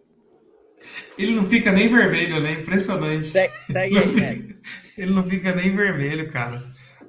[1.17, 2.53] Ele não fica nem vermelho, né?
[2.53, 3.31] Impressionante.
[3.31, 4.55] Segue, segue ele, não fica,
[4.97, 6.63] ele não fica nem vermelho, cara.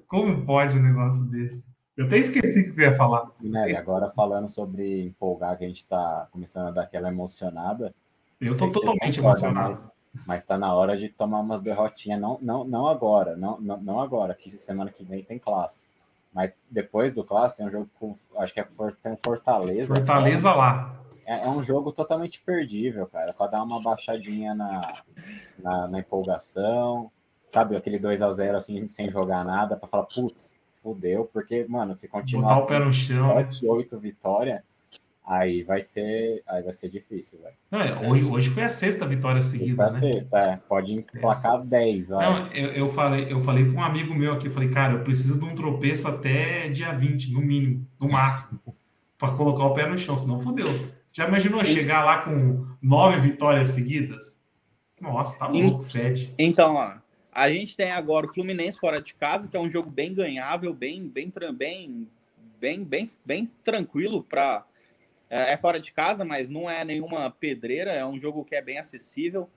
[0.07, 1.67] Como pode um negócio desse?
[1.97, 3.31] Eu até esqueci o que eu ia falar.
[3.41, 7.95] Né, e agora falando sobre empolgar, que a gente está começando a dar aquela emocionada.
[8.39, 9.71] Eu estou totalmente emocionado.
[9.71, 9.91] Mas,
[10.27, 14.01] mas tá na hora de tomar umas derrotinhas, não, não, não agora, não, não, não
[14.01, 15.89] agora, que semana que vem tem clássico.
[16.35, 18.67] Mas depois do clássico tem um jogo com, acho que é
[19.03, 19.95] tem um Fortaleza.
[19.95, 20.95] Fortaleza lá.
[21.27, 23.33] É, é, um jogo totalmente perdível, cara.
[23.33, 25.03] Para dar uma baixadinha na,
[25.59, 27.11] na, na empolgação,
[27.51, 27.77] sabe?
[27.77, 32.07] Aquele 2 a 0 assim, sem jogar nada, para falar, putz, fudeu, porque, mano, se
[32.07, 33.35] continuar Botar o pé no chão.
[33.35, 34.63] 7, 8 vitória,
[35.27, 37.57] aí vai ser, aí vai ser difícil, velho.
[37.73, 39.99] É, hoje, hoje foi a sexta vitória seguida, foi a né?
[39.99, 40.57] sexta, é.
[40.69, 41.65] Pode emplacar é.
[41.65, 42.25] 10, vai.
[42.25, 45.41] Não, eu, eu falei, eu falei para um amigo meu aqui, falei, cara, eu preciso
[45.41, 48.61] de um tropeço até dia 20, no mínimo, no máximo,
[49.19, 50.69] para colocar o pé no chão, senão fudeu.
[51.17, 54.45] Já imaginou chegar lá com nove vitórias seguidas?
[55.01, 56.35] Nossa, tá louco, Fred.
[56.39, 56.93] Então, ó,
[57.33, 60.75] a gente tem agora o Fluminense fora de casa, que é um jogo bem ganhável,
[60.75, 62.07] bem, bem, bem,
[62.61, 64.67] bem, bem, bem tranquilo para
[65.31, 68.61] é, é, fora de casa, mas não é nenhuma pedreira, é um jogo que é
[68.61, 69.49] bem acessível.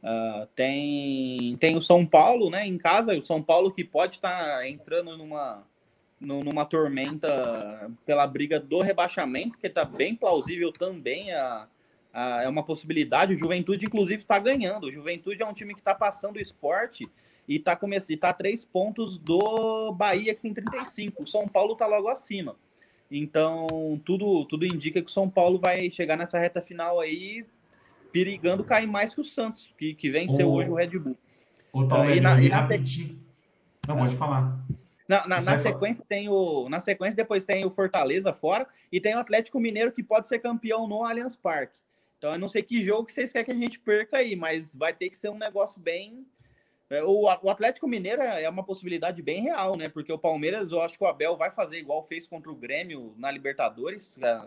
[0.00, 4.58] Uh, tem, tem o São Paulo, né, em casa, o São Paulo que pode estar
[4.58, 5.66] tá entrando numa
[6.20, 11.68] numa tormenta pela briga do rebaixamento, que está bem plausível também a,
[12.12, 13.34] a, é uma possibilidade.
[13.34, 14.84] O Juventude, inclusive, está ganhando.
[14.84, 17.08] O Juventude é um time que está passando o esporte
[17.46, 21.22] e está começando, tá a três pontos do Bahia, que tem 35.
[21.22, 22.56] O São Paulo está logo acima.
[23.10, 23.66] Então,
[24.04, 27.46] tudo, tudo indica que o São Paulo vai chegar nessa reta final aí,
[28.12, 31.16] perigando cair mais que o Santos, que, que venceu hoje o Red Bull.
[31.72, 32.60] O então, e na, e na
[33.86, 34.58] Não, pode falar.
[35.08, 36.68] Na, na, na sequência tem o.
[36.68, 40.38] Na sequência, depois tem o Fortaleza fora e tem o Atlético Mineiro que pode ser
[40.38, 41.72] campeão no Allianz Parque.
[42.18, 44.74] Então eu não sei que jogo que vocês querem que a gente perca aí, mas
[44.74, 46.26] vai ter que ser um negócio bem.
[46.90, 49.88] É, o, o Atlético Mineiro é, é uma possibilidade bem real, né?
[49.88, 53.14] Porque o Palmeiras, eu acho que o Abel vai fazer igual fez contra o Grêmio
[53.16, 54.46] na Libertadores, na,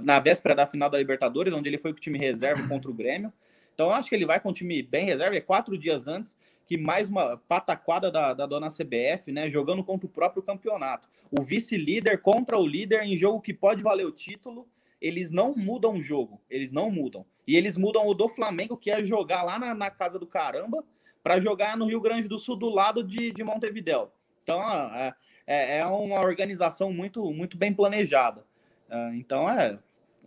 [0.00, 2.94] na véspera da final da Libertadores, onde ele foi com o time reserva contra o
[2.94, 3.32] Grêmio.
[3.74, 6.36] Então eu acho que ele vai com o time bem reserva, é quatro dias antes
[6.70, 9.50] que mais uma pataquada da, da dona CBF, né?
[9.50, 11.08] Jogando contra o próprio campeonato.
[11.28, 14.68] O vice-líder contra o líder em jogo que pode valer o título.
[15.00, 17.26] Eles não mudam o jogo, eles não mudam.
[17.44, 20.84] E eles mudam o do Flamengo, que é jogar lá na, na casa do caramba,
[21.24, 24.12] para jogar no Rio Grande do Sul, do lado de, de Montevidéu.
[24.44, 25.12] Então, é,
[25.48, 28.44] é, é uma organização muito, muito bem planejada.
[28.88, 29.76] É, então, é,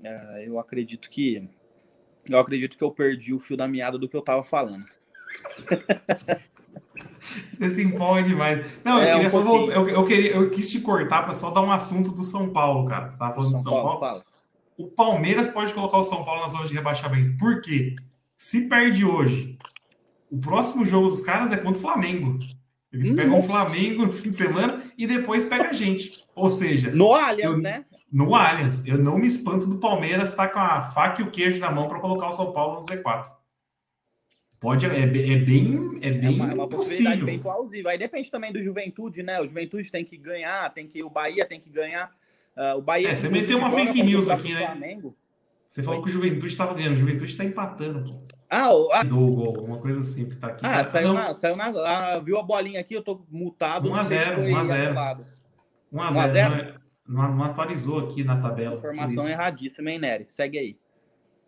[0.03, 1.47] é, eu acredito que
[2.29, 4.85] eu acredito que eu perdi o fio da meada do que eu estava falando.
[7.51, 8.79] Você se empolga demais.
[8.83, 11.33] Não, eu, é, queria um só voltar, eu, eu, queria, eu quis te cortar para
[11.33, 13.05] só dar um assunto do São Paulo, cara.
[13.05, 13.99] Você estava falando São do São Paulo.
[13.99, 14.23] Paulo.
[14.77, 17.37] O Palmeiras pode colocar o São Paulo na zona de rebaixamento.
[17.37, 17.95] Por quê?
[18.35, 19.57] Se perde hoje,
[20.29, 22.39] o próximo jogo dos caras é contra o Flamengo.
[22.91, 26.23] Eles hum, pegam o Flamengo no fim de semana e depois pega a gente.
[26.35, 27.85] Ou seja, no Allianz, eu, né?
[28.11, 28.85] No Allianz.
[28.85, 31.71] Eu não me espanto do Palmeiras estar tá com a faca e o queijo na
[31.71, 33.25] mão para colocar o São Paulo no Z4.
[34.63, 37.89] Pode, é, é bem, é bem é uma, é uma possibilidade bem plausível.
[37.89, 39.41] Aí depende também do Juventude, né?
[39.41, 42.09] O Juventude tem que ganhar, tem que o Bahia tem que ganhar.
[42.55, 43.09] Uh, o Bahia.
[43.09, 44.65] É, você meteu uma fake news aqui, né?
[44.67, 45.13] Flamengo.
[45.67, 48.09] Você falou que o Juventude estava ganhando, o Juventude está empatando.
[48.09, 48.21] Pô.
[48.49, 50.65] Ah, o, ah, do gol, uma coisa assim que tá aqui.
[50.65, 51.65] Ah, saiu, na, saiu na.
[51.65, 53.89] Ah, viu a bolinha aqui, eu tô mutado.
[53.89, 55.25] 1x0, 1x0.
[55.93, 56.75] 1x0.
[57.05, 58.75] Não, não atualizou aqui na tabela.
[58.75, 60.25] Informação erradíssima, hein, Nery?
[60.25, 60.77] Segue aí.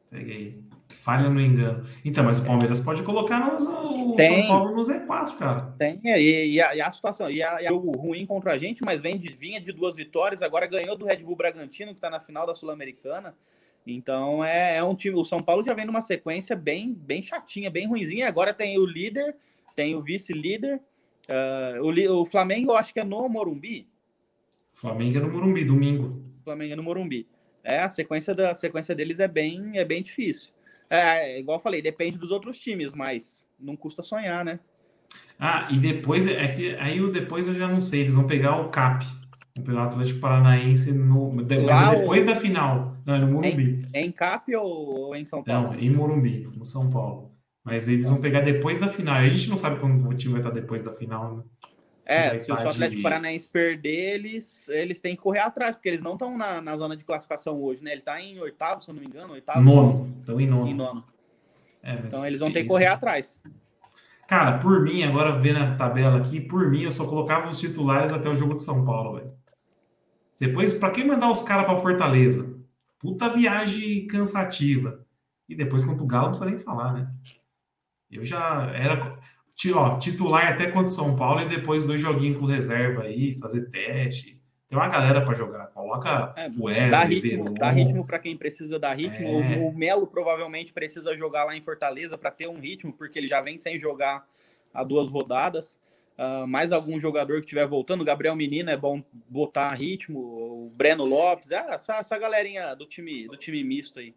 [0.06, 0.60] Segue aí.
[1.02, 1.86] Falha no engano.
[2.04, 5.74] Então, mas o Palmeiras pode colocar no, o tem, São Paulo no Z4, cara.
[5.78, 8.58] Tem, e, e, a, e a, situação, e a, e a jogo ruim contra a
[8.58, 11.98] gente, mas vem de, vinha de duas vitórias, agora ganhou do Red Bull Bragantino, que
[11.98, 13.36] está na final da Sul-Americana.
[13.86, 15.15] Então é, é, um time.
[15.15, 18.28] O São Paulo já vem numa sequência bem, bem chatinha, bem ruimzinha.
[18.28, 19.36] Agora tem o líder,
[19.76, 20.80] tem o vice-líder.
[21.28, 23.88] Uh, o, o Flamengo, eu acho que é no Morumbi.
[24.72, 26.24] Flamengo é no Morumbi, domingo.
[26.44, 27.28] Flamengo é no Morumbi.
[27.65, 30.51] É, a sequência, da, a sequência deles é bem, é bem difícil.
[30.88, 34.60] É, é, igual eu falei, depende dos outros times, mas não custa sonhar, né?
[35.39, 38.62] Ah, e depois, é que aí o depois eu já não sei, eles vão pegar
[38.62, 39.04] o CAP.
[39.63, 42.97] pelo Atlético Paranaense no, mas é depois da final.
[43.04, 43.88] Não, é no Morumbi.
[43.93, 45.69] É em, Cap ou, em São Paulo?
[45.69, 47.32] Não, em Morumbi, no São Paulo.
[47.63, 49.15] Mas eles vão pegar depois da final.
[49.15, 51.43] A gente não sabe quando o time vai estar depois da final, né?
[52.06, 53.02] É, se o Atlético de...
[53.02, 56.96] Paranaense perder, eles, eles têm que correr atrás, porque eles não estão na, na zona
[56.96, 57.91] de classificação hoje, né?
[57.91, 59.62] Ele está em oitavo, se eu não me engano, oitavo.
[59.62, 60.68] Nono, estão em nono.
[60.68, 61.04] Em nono.
[61.82, 63.41] É, então eles vão ter que correr atrás.
[64.28, 68.12] Cara, por mim, agora vendo a tabela aqui, por mim, eu só colocava os titulares
[68.12, 69.34] até o jogo de São Paulo, velho.
[70.39, 72.56] Depois, para quem mandar os caras para Fortaleza?
[73.00, 75.06] Puta viagem cansativa.
[75.48, 77.08] E depois contra o Galo, não precisa nem falar, né?
[78.12, 79.18] Eu já era
[79.74, 83.70] ó, titular até contra o São Paulo e depois dois joguinhos com reserva aí, fazer
[83.70, 84.36] teste.
[84.68, 85.68] Tem uma galera para jogar.
[85.68, 89.28] Coloca é, o Wesley, dá ritmo, dá ritmo para quem precisa dar ritmo.
[89.28, 89.58] É.
[89.58, 93.28] O, o Melo provavelmente precisa jogar lá em Fortaleza para ter um ritmo, porque ele
[93.28, 94.28] já vem sem jogar
[94.74, 95.80] há duas rodadas.
[96.18, 100.72] Uh, mais algum jogador que estiver voltando, o Gabriel Menino é bom botar ritmo, o
[100.74, 104.15] Breno Lopes, ah, essa, essa galerinha do time, do time misto aí.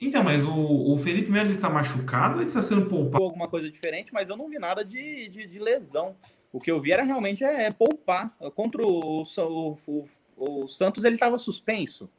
[0.00, 3.22] Então, mas o, o Felipe Melo está machucado ou ele está sendo poupado?
[3.22, 6.16] Alguma coisa diferente, mas eu não vi nada de, de, de lesão.
[6.50, 8.26] O que eu vi era realmente é, é poupar.
[8.54, 12.10] Contra o, o, o, o Santos ele estava suspenso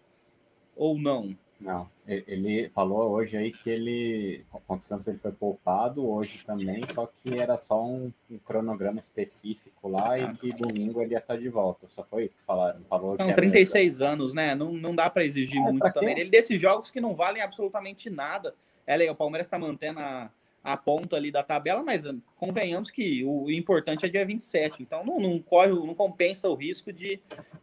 [0.76, 1.36] ou não?
[1.62, 6.84] Não, ele falou hoje aí que ele, contra o Santos ele foi poupado hoje também,
[6.88, 11.38] só que era só um, um cronograma específico lá e que domingo ele ia estar
[11.38, 11.88] de volta.
[11.88, 12.82] Só foi isso que falaram.
[12.89, 14.56] Falou São 36 anos, né?
[14.56, 16.19] Não, não dá para exigir é, muito também.
[16.19, 18.56] Ele desses jogos que não valem absolutamente nada.
[18.88, 20.32] É, o Palmeiras está mantendo a,
[20.63, 22.04] a ponta ali da tabela, mas
[22.36, 24.84] convenhamos que o importante é dia 27.
[24.84, 27.19] Então não, não corre, não compensa o risco de,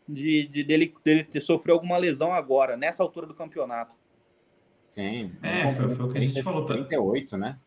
[0.08, 3.96] de, de dele, dele ter sofrer alguma lesão agora, nessa altura do campeonato.
[4.88, 5.32] Sim.
[5.42, 6.66] É, foi, foi o que a gente falou.
[6.66, 7.58] 38, né?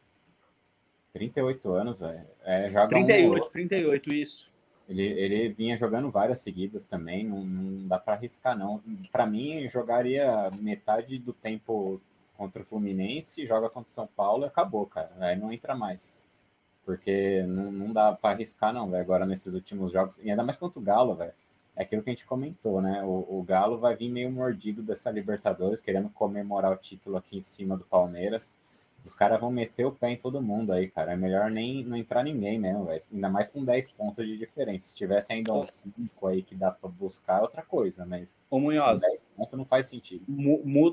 [1.13, 2.26] 38 anos, velho.
[2.44, 3.50] É, joga 38, um...
[3.52, 4.52] 38, isso.
[4.89, 8.82] Ele, ele vinha jogando várias seguidas também, não, não dá para arriscar, não.
[9.12, 12.02] Para mim, jogaria metade do tempo
[12.42, 15.12] contra o Fluminense, joga contra o São Paulo e acabou, cara.
[15.20, 16.18] Aí não entra mais.
[16.84, 19.04] Porque não, não dá para arriscar, não, velho.
[19.04, 21.34] Agora nesses últimos jogos, e ainda mais contra o Galo, velho.
[21.76, 23.04] É aquilo que a gente comentou, né?
[23.04, 27.42] O, o Galo vai vir meio mordido dessa Libertadores, querendo comemorar o título aqui em
[27.42, 28.52] cima do Palmeiras.
[29.04, 31.14] Os caras vão meter o pé em todo mundo aí, cara.
[31.14, 33.02] É melhor nem não entrar ninguém mesmo, véio.
[33.12, 34.90] Ainda mais com 10 pontos de diferença.
[34.90, 38.40] Se tivesse ainda uns 5 aí que dá para buscar, é outra coisa, mas.
[38.50, 39.02] Ô, Munhoz.
[39.02, 40.24] 10 pontos não faz sentido.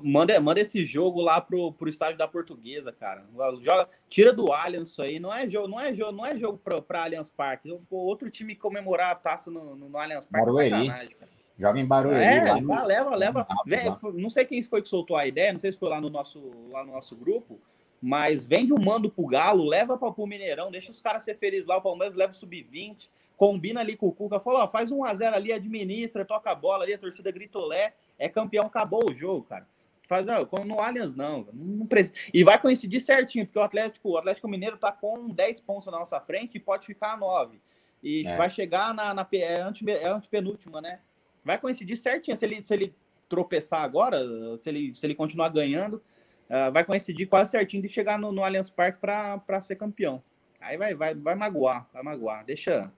[0.02, 3.26] Manda, manda esse jogo lá pro, pro estádio da Portuguesa, cara.
[3.60, 5.20] Joga, tira do Allianz isso aí.
[5.20, 7.70] Não é jogo, não é jogo, não é jogo pra, pra Allianz Parque.
[7.90, 10.48] Outro time comemorar a taça no, no, no Allianz Parque.
[10.60, 11.38] É sacanagem, cara.
[11.58, 12.24] Joga em Barueri.
[12.24, 12.86] É, no...
[12.86, 13.46] leva, leva.
[13.66, 13.80] Vem,
[14.14, 16.40] não sei quem foi que soltou a ideia, não sei se foi lá no nosso,
[16.70, 17.60] lá no nosso grupo,
[18.00, 21.66] mas vende o mando pro Galo, leva para o Mineirão, deixa os caras ser felizes
[21.66, 25.04] lá, o Palmeiras leva o sub-20, combina ali com o Cuca, fala, ó, faz um
[25.04, 29.14] a 0 ali, administra, toca a bola ali, a torcida gritolé, é campeão, acabou o
[29.14, 29.66] jogo, cara.
[30.08, 32.14] Faz, não, no Allianz não, não precisa.
[32.32, 35.98] E vai coincidir certinho, porque o Atlético, o Atlético Mineiro tá com 10 pontos na
[35.98, 37.60] nossa frente e pode ficar a 9.
[38.02, 38.36] E é.
[38.36, 41.00] vai chegar na, na é, anti, é antepenúltima, né?
[41.44, 42.94] Vai coincidir certinho se ele, se ele
[43.28, 44.18] tropeçar agora,
[44.56, 46.02] se ele, se ele continuar ganhando,
[46.50, 50.22] uh, vai coincidir quase certinho de chegar no, no Allianz Parque para ser campeão.
[50.60, 52.44] Aí vai, vai, vai magoar, vai magoar.
[52.44, 52.90] Deixa,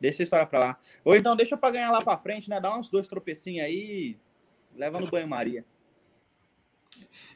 [0.00, 0.78] deixa a história para lá.
[1.04, 2.60] Ou então deixa para ganhar lá para frente, né?
[2.60, 4.18] Dá uns dois tropecinhos aí,
[4.74, 5.64] leva no banho-maria.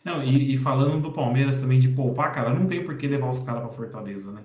[0.05, 3.29] Não, e, e, falando do Palmeiras também de poupar, cara, não tem por que levar
[3.29, 4.45] os caras para Fortaleza, né?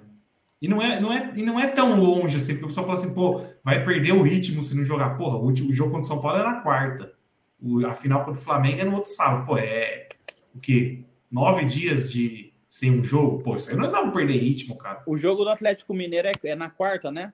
[0.62, 2.98] E não, é, não, é, e não é tão longe assim, porque o pessoal fala
[2.98, 5.18] assim, pô, vai perder o ritmo se não jogar.
[5.18, 7.14] Porra, o último jogo contra o São Paulo é na quarta.
[7.62, 9.46] O, a final contra o Flamengo é no outro sábado.
[9.46, 10.08] Pô, é,
[10.54, 11.04] o quê?
[11.32, 13.42] Nove dias de sem um jogo?
[13.42, 15.04] Pô, isso aí não dá pra perder ritmo, cara.
[15.06, 17.34] O jogo do Atlético Mineiro é, é na quarta, né?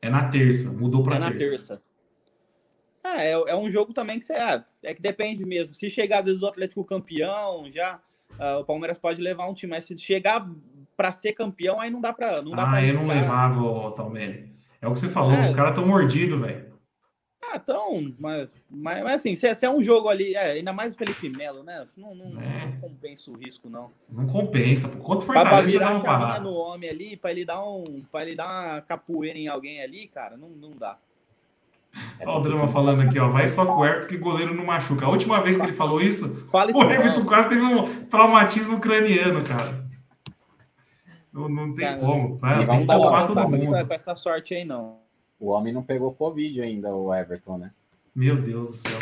[0.00, 1.32] É na terça, mudou pra é terça.
[1.32, 1.82] É na terça.
[3.02, 4.32] Ah, é, é um jogo também que você.
[4.32, 5.74] Ah, é que depende mesmo.
[5.74, 8.00] Se chegar, às vezes, o Atlético campeão, já.
[8.32, 10.48] Uh, o Palmeiras pode levar um time, mas se chegar
[10.96, 14.52] para ser campeão, aí não dá para não dá Ah, eu não levava, o Talmelli.
[14.80, 16.73] É o que você falou, é, os caras estão mordidos, velho.
[17.54, 20.92] Ah, então, mas, mas, mas assim, se, se, é um jogo ali, é, ainda mais
[20.92, 21.86] o Felipe Melo, né?
[21.96, 22.66] Não, não, é.
[22.66, 23.92] não, compensa o risco, não.
[24.10, 24.88] Não compensa.
[24.88, 28.34] Por quanto Fortaleza pra virar chavinha no homem ali, para ele dar um, para ele
[28.34, 30.98] dar uma capoeira em alguém ali, cara, não, não dá.
[32.26, 33.28] Olha o Drama falando aqui, ó.
[33.28, 35.06] Vai só com o Everton que goleiro não machuca.
[35.06, 38.78] A última vez que ele falou isso, Fala isso o Everton quase teve um traumatismo
[38.78, 39.84] ucraniano, cara.
[41.32, 42.36] Não, não tem cara, como.
[42.36, 43.86] Vai, tem que poupar todo mundo.
[43.86, 45.03] Com essa sorte aí, não.
[45.38, 47.70] O homem não pegou Covid ainda, o Everton, né?
[48.14, 48.98] Meu Deus do céu.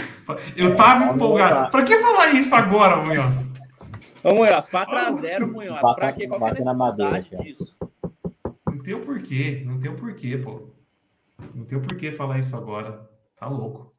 [0.56, 1.70] Eu tava é, empolgado.
[1.70, 3.46] Pra que falar isso agora, Munhoz?
[4.24, 5.80] Ô, Munhoz, 4x0, Munhoz.
[5.94, 6.26] Pra quê?
[6.26, 7.76] Qual que é a necessidade madeira, disso?
[8.66, 9.62] Não tem o porquê.
[9.66, 10.68] Não tem o porquê, pô.
[11.54, 13.06] Não tem o porquê falar isso agora.
[13.36, 13.92] Tá louco.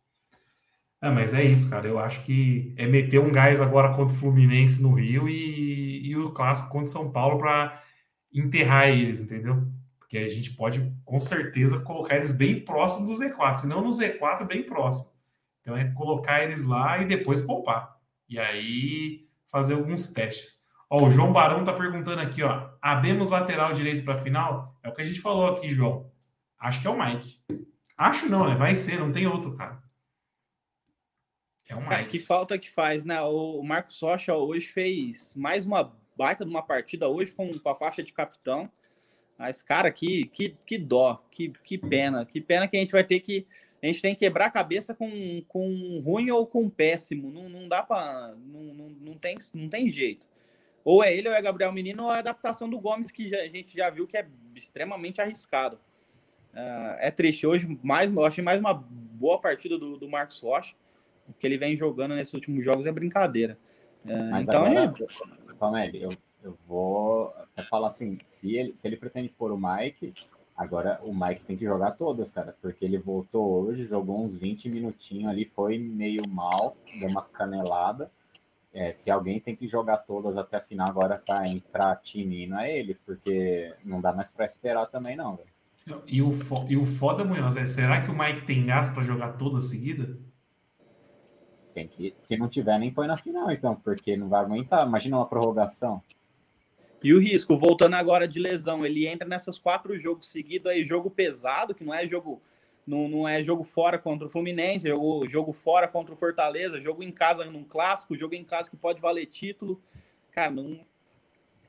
[1.00, 1.88] É, mas é isso, cara.
[1.88, 6.17] Eu acho que é meter um gás agora contra o Fluminense no Rio e, e
[6.17, 7.84] o clássico contra o São Paulo para
[8.34, 9.67] enterrar eles, entendeu?
[10.13, 13.89] Porque a gente pode, com certeza, colocar eles bem próximo do Z4, se não no
[13.89, 15.12] Z4, bem próximo.
[15.60, 17.97] Então é colocar eles lá e depois poupar.
[18.30, 20.62] E aí fazer alguns testes.
[20.88, 22.69] Ó, o João Barão tá perguntando aqui, ó.
[22.80, 24.78] Abemos lateral direito para final?
[24.84, 26.12] É o que a gente falou aqui, João.
[26.60, 27.39] Acho que é o Mike.
[27.97, 28.54] Acho não, né?
[28.54, 29.80] Vai ser, não tem outro, cara.
[31.67, 31.89] É o Mike.
[31.89, 33.19] Cara, que falta que faz, né?
[33.23, 37.73] O Marcos Rocha hoje fez mais uma baita de uma partida hoje com, com a
[37.73, 38.69] faixa de capitão.
[39.38, 42.26] Mas, cara, que, que, que dó, que, que pena.
[42.26, 43.46] Que pena que a gente vai ter que
[43.84, 47.30] a gente tem que quebrar a cabeça com, com ruim ou com péssimo.
[47.30, 48.34] Não, não dá para.
[48.38, 50.26] Não, não, não, tem, não tem jeito.
[50.86, 53.39] Ou é ele ou é Gabriel Menino ou é a adaptação do Gomes, que já,
[53.39, 55.76] a gente já viu que é extremamente arriscado.
[56.54, 57.46] Uh, é triste.
[57.46, 60.76] Hoje, mais, eu achei mais uma boa partida do, do Marcos Rocha.
[61.28, 63.58] O que ele vem jogando nesses últimos jogos é brincadeira.
[64.06, 64.93] Uh, Mas então, agora,
[65.86, 65.91] é...
[65.93, 66.10] eu,
[66.43, 70.13] eu vou até falar assim: se ele, se ele pretende pôr o Mike,
[70.56, 74.69] Agora o Mike tem que jogar todas, cara, porque ele voltou hoje, jogou uns 20
[74.69, 78.08] minutinhos ali, foi meio mal, deu umas caneladas.
[78.71, 82.60] É, se alguém tem que jogar todas até a final agora para entrar time, não
[82.60, 85.49] é ele, porque não dá mais para esperar também, não, velho.
[86.08, 86.32] E o,
[86.69, 90.17] e o foda, Munhoz, é será que o Mike tem gás para jogar todas seguida?
[91.73, 94.88] Tem que, se não tiver, nem põe na final, então, porque não vai aguentar.
[94.88, 96.01] Imagina uma prorrogação.
[97.04, 101.12] E o risco, voltando agora de lesão, ele entra nessas quatro jogos seguidos aí, jogo
[101.12, 102.42] pesado, que não é jogo
[102.86, 107.04] não, não é jogo fora contra o Fluminense, jogo, jogo fora contra o Fortaleza, jogo
[107.04, 109.82] em casa num clássico, jogo em casa que pode valer título.
[110.32, 110.86] Cara, não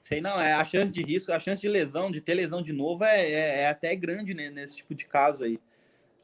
[0.01, 2.73] sei não, é a chance de risco, a chance de lesão, de ter lesão de
[2.73, 5.59] novo é, é, é até grande né, nesse tipo de caso aí.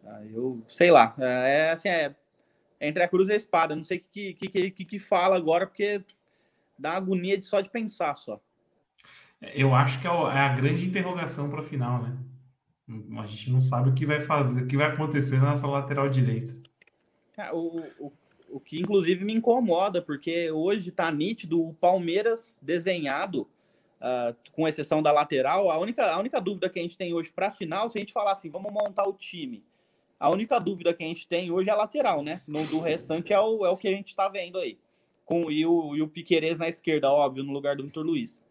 [0.04, 2.14] Ah, eu sei lá, é, é assim, é
[2.80, 5.66] entre a cruz e a espada, não sei o que, que, que, que fala agora,
[5.66, 6.02] porque
[6.78, 8.40] dá agonia de só de pensar só.
[9.40, 12.16] Eu acho que é, é a grande interrogação para a final, né?
[13.18, 16.54] A gente não sabe o que vai fazer, o que vai acontecer nessa lateral direita.
[17.36, 18.12] É, o, o,
[18.50, 23.48] o que inclusive me incomoda, porque hoje está nítido o Palmeiras desenhado,
[24.00, 25.70] uh, com exceção da lateral.
[25.70, 28.00] A única, a única dúvida que a gente tem hoje para a final, se a
[28.00, 29.62] gente falar assim, vamos montar o time.
[30.18, 32.42] A única dúvida que a gente tem hoje é a lateral, né?
[32.46, 34.78] No, do restante é o, é o que a gente está vendo aí.
[35.24, 38.44] Com, e, o, e o Piquerez na esquerda, óbvio, no lugar do Vitor Luiz.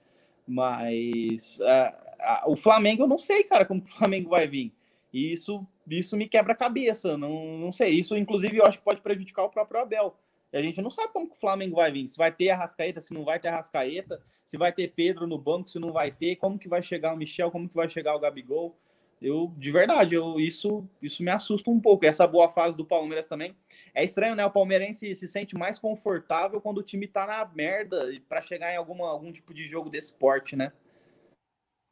[0.50, 4.74] Mas uh, uh, o Flamengo, eu não sei, cara, como o Flamengo vai vir.
[5.14, 7.16] E isso, isso me quebra a cabeça.
[7.16, 7.92] Não, não sei.
[7.92, 10.16] Isso, inclusive, eu acho que pode prejudicar o próprio Abel.
[10.52, 12.08] E a gente não sabe como que o Flamengo vai vir.
[12.08, 15.28] Se vai ter a Rascaeta, se não vai ter a Rascaeta, se vai ter Pedro
[15.28, 17.88] no banco, se não vai ter, como que vai chegar o Michel, como que vai
[17.88, 18.76] chegar o Gabigol.
[19.22, 22.06] Eu, de verdade, eu, isso, isso me assusta um pouco.
[22.06, 23.56] Essa boa fase do Palmeiras também.
[23.94, 24.46] É estranho, né?
[24.46, 28.78] O palmeirense se sente mais confortável quando o time tá na merda para chegar em
[28.78, 30.72] alguma, algum tipo de jogo desse porte, né?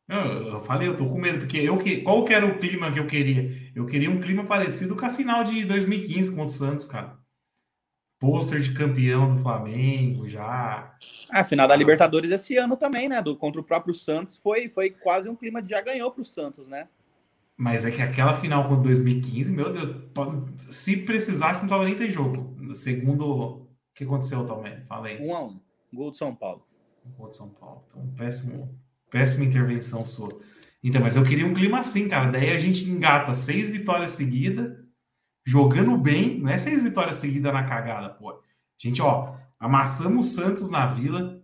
[0.08, 2.02] Eu, eu falei, eu tô com medo, porque eu que.
[2.02, 3.52] Qual que era o clima que eu queria?
[3.76, 7.18] Eu queria um clima parecido com a final de 2015 contra o Santos, cara.
[8.20, 10.98] Pôster de campeão do Flamengo já.
[11.30, 13.22] A final da Libertadores esse ano também, né?
[13.22, 16.70] Do, contra o próprio Santos foi, foi quase um clima de já ganhou pro Santos,
[16.70, 16.88] né?
[17.58, 19.96] Mas é que aquela final com 2015, meu Deus,
[20.70, 22.56] se precisasse, não tava nem ter jogo.
[22.76, 25.20] Segundo o que aconteceu, também, falei.
[25.20, 25.60] Um a um.
[25.92, 26.64] Gol de São Paulo.
[27.18, 27.84] Gol de São Paulo.
[27.90, 30.30] Então, péssimo, péssima intervenção sua.
[30.84, 32.32] Então, mas eu queria um clima assim, cara.
[32.32, 34.78] Daí a gente engata seis vitórias seguidas,
[35.44, 36.40] jogando bem.
[36.40, 38.40] Não é seis vitórias seguidas na cagada, pô.
[38.78, 41.42] Gente, ó, amassamos o Santos na Vila,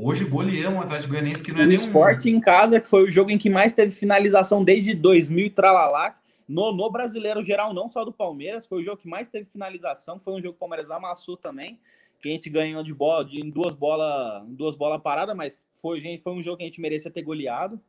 [0.00, 1.86] Hoje goleamos o Atlético Goianiense que não é o nenhum.
[1.86, 5.50] Esporte em casa, que foi o jogo em que mais teve finalização desde 2000 e
[5.50, 6.16] tralalá.
[6.48, 10.20] No, no brasileiro geral, não só do Palmeiras, foi o jogo que mais teve finalização.
[10.20, 11.80] Foi um jogo que o Palmeiras amassou também.
[12.20, 16.00] Que a gente ganhou de bola, de, em duas bolas duas bola paradas, mas foi,
[16.00, 17.80] gente, foi um jogo que a gente merecia ter goleado.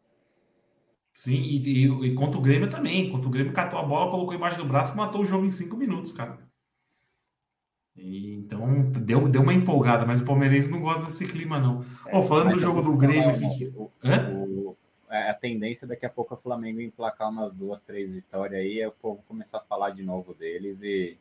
[1.14, 3.12] Sim, e, e, e contra o Grêmio também.
[3.12, 5.52] Contra o Grêmio catou a bola, colocou embaixo do braço e matou o jogo em
[5.52, 6.49] cinco minutos, cara.
[8.02, 11.84] Então deu, deu uma empolgada, mas o palmeirense não gosta desse clima, não.
[12.08, 13.74] É, oh, falando do jogo do Grêmio aqui.
[13.76, 14.78] O, o,
[15.10, 18.80] é, a tendência daqui a pouco é o Flamengo emplacar umas duas, três vitórias aí,
[18.80, 21.18] é o povo começar a falar de novo deles e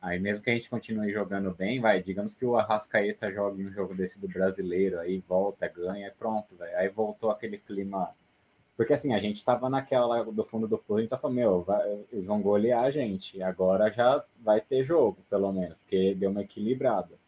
[0.00, 3.72] aí mesmo que a gente continue jogando bem, vai, digamos que o Arrascaeta jogue um
[3.72, 6.76] jogo desse do brasileiro, aí volta, ganha, pronto, velho.
[6.76, 8.14] Aí voltou aquele clima
[8.76, 11.62] porque assim, a gente tava naquela lá do fundo do poço, a gente tava, meu,
[11.62, 13.42] vai, eles vão golear a gente.
[13.42, 17.18] Agora já vai ter jogo, pelo menos, porque deu uma equilibrada.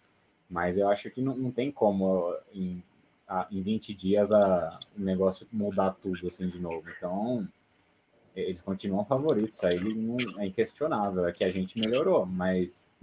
[0.49, 2.83] Mas eu acho que não, não tem como em,
[3.27, 6.83] a, em 20 dias a, o negócio mudar tudo assim de novo.
[6.97, 7.49] Então,
[8.37, 12.95] eles continuam favoritos, aí não, é inquestionável, é que a gente melhorou, mas,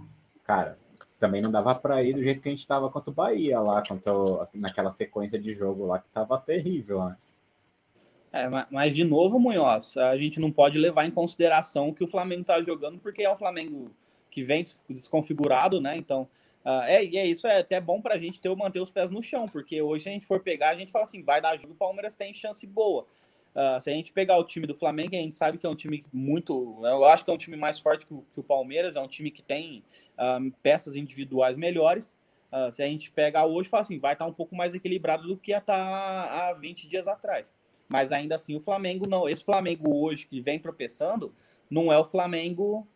[0.44, 0.78] cara,
[1.18, 3.82] também não dava para ir do jeito que a gente estava contra o Bahia lá,
[3.86, 7.34] contra o, naquela sequência de jogo lá que estava terrível antes.
[8.36, 12.42] É, mas de novo, Munhoz, a gente não pode levar em consideração que o Flamengo
[12.42, 13.90] está jogando, porque é um Flamengo
[14.30, 15.96] que vem desconfigurado, né?
[15.96, 16.28] Então,
[16.64, 19.10] uh, é, e é isso é até bom para a gente ter manter os pés
[19.10, 21.56] no chão, porque hoje se a gente for pegar, a gente fala assim, vai dar
[21.56, 23.06] jogo, o Palmeiras tem chance boa.
[23.54, 25.74] Uh, se a gente pegar o time do Flamengo, a gente sabe que é um
[25.74, 26.78] time muito.
[26.84, 29.08] Eu acho que é um time mais forte que o, que o Palmeiras, é um
[29.08, 29.82] time que tem
[30.18, 32.14] uh, peças individuais melhores.
[32.52, 35.38] Uh, se a gente pegar hoje, fala assim, vai estar um pouco mais equilibrado do
[35.38, 37.54] que ia estar há 20 dias atrás.
[37.88, 39.28] Mas ainda assim, o Flamengo não.
[39.28, 41.34] Esse Flamengo hoje que vem tropeçando,
[41.70, 42.86] não é o Flamengo.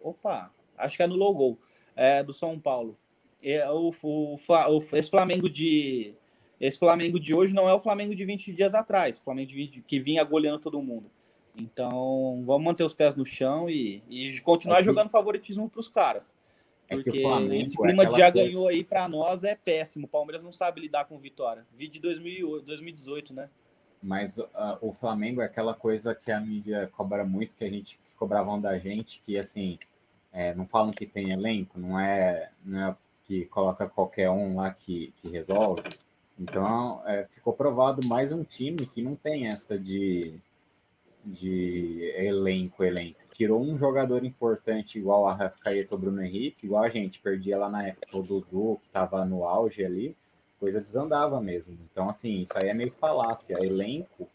[0.00, 1.58] Opa, acho que é no logo
[1.94, 2.96] é, do São Paulo.
[3.42, 6.14] É, o, o, o, esse Flamengo de
[6.60, 9.82] esse Flamengo de hoje não é o Flamengo de 20 dias atrás, o Flamengo de,
[9.86, 11.10] que vinha goleando todo mundo.
[11.56, 16.36] Então, vamos manter os pés no chão e, e continuar jogando favoritismo para os caras.
[16.96, 18.48] Porque é que o Flamengo esse é clima é de já coisa...
[18.48, 20.06] ganhou aí para nós é péssimo.
[20.06, 21.66] O Palmeiras não sabe lidar com vitória.
[21.76, 23.48] Vi de 2008, 2018, né?
[24.02, 24.48] Mas uh,
[24.80, 28.60] o Flamengo é aquela coisa que a mídia cobra muito, que a gente que cobravam
[28.60, 29.78] da gente, que assim,
[30.32, 34.70] é, não falam que tem elenco, não é, não é que coloca qualquer um lá
[34.72, 35.82] que, que resolve.
[36.38, 40.40] Então, é, ficou provado mais um time que não tem essa de,
[41.24, 43.20] de elenco, elenco.
[43.32, 47.68] Tirou um jogador importante igual a Rascaeta ou Bruno Henrique, igual a gente perdia lá
[47.68, 50.16] na época o Dudu, que estava no auge ali,
[50.58, 51.78] coisa desandava mesmo.
[51.90, 53.56] Então, assim, isso aí é meio falácia.
[53.64, 54.28] Elenco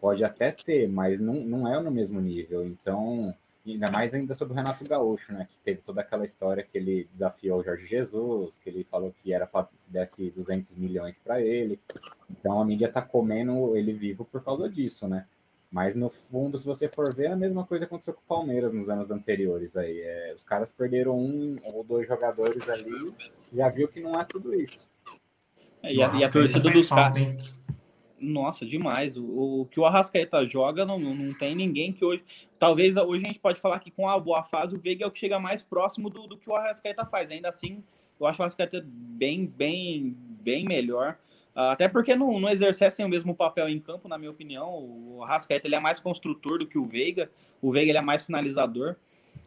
[0.00, 2.64] pode até ter, mas não, não é no mesmo nível.
[2.64, 5.46] Então, ainda mais ainda sobre o Renato Gaúcho, né?
[5.48, 9.32] Que teve toda aquela história que ele desafiou o Jorge Jesus, que ele falou que
[9.32, 11.78] era para se desse 200 milhões para ele.
[12.28, 15.26] Então a mídia tá comendo ele vivo por causa disso, né?
[15.72, 18.90] Mas no fundo, se você for ver, a mesma coisa aconteceu com o Palmeiras nos
[18.90, 20.02] anos anteriores aí.
[20.02, 23.12] É, os caras perderam um ou dois jogadores ali,
[23.50, 24.90] já viu que não é tudo isso.
[25.82, 27.16] É, e, a, e a torcida dos caras
[28.22, 29.16] nossa, demais.
[29.16, 32.22] O, o, que o Arrascaeta joga, não, não tem ninguém que hoje.
[32.58, 35.10] Talvez hoje a gente pode falar que com a boa fase, o Veiga é o
[35.10, 37.30] que chega mais próximo do, do que o Arrascaeta faz.
[37.30, 37.82] Ainda assim,
[38.20, 41.18] eu acho o Arrascaeta bem, bem, bem melhor.
[41.54, 44.70] Até porque não, não exercem o mesmo papel em campo, na minha opinião.
[44.70, 47.30] O Arrascaeta ele é mais construtor do que o Veiga.
[47.60, 48.96] O Veiga ele é mais finalizador.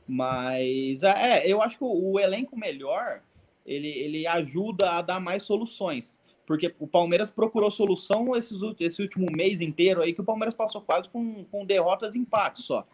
[0.08, 3.22] Mas é, eu acho que o, o elenco melhor
[3.66, 9.28] ele, ele ajuda a dar mais soluções porque o Palmeiras procurou solução esses, esse último
[9.32, 12.86] mês inteiro aí, que o Palmeiras passou quase com, com derrotas e empates só.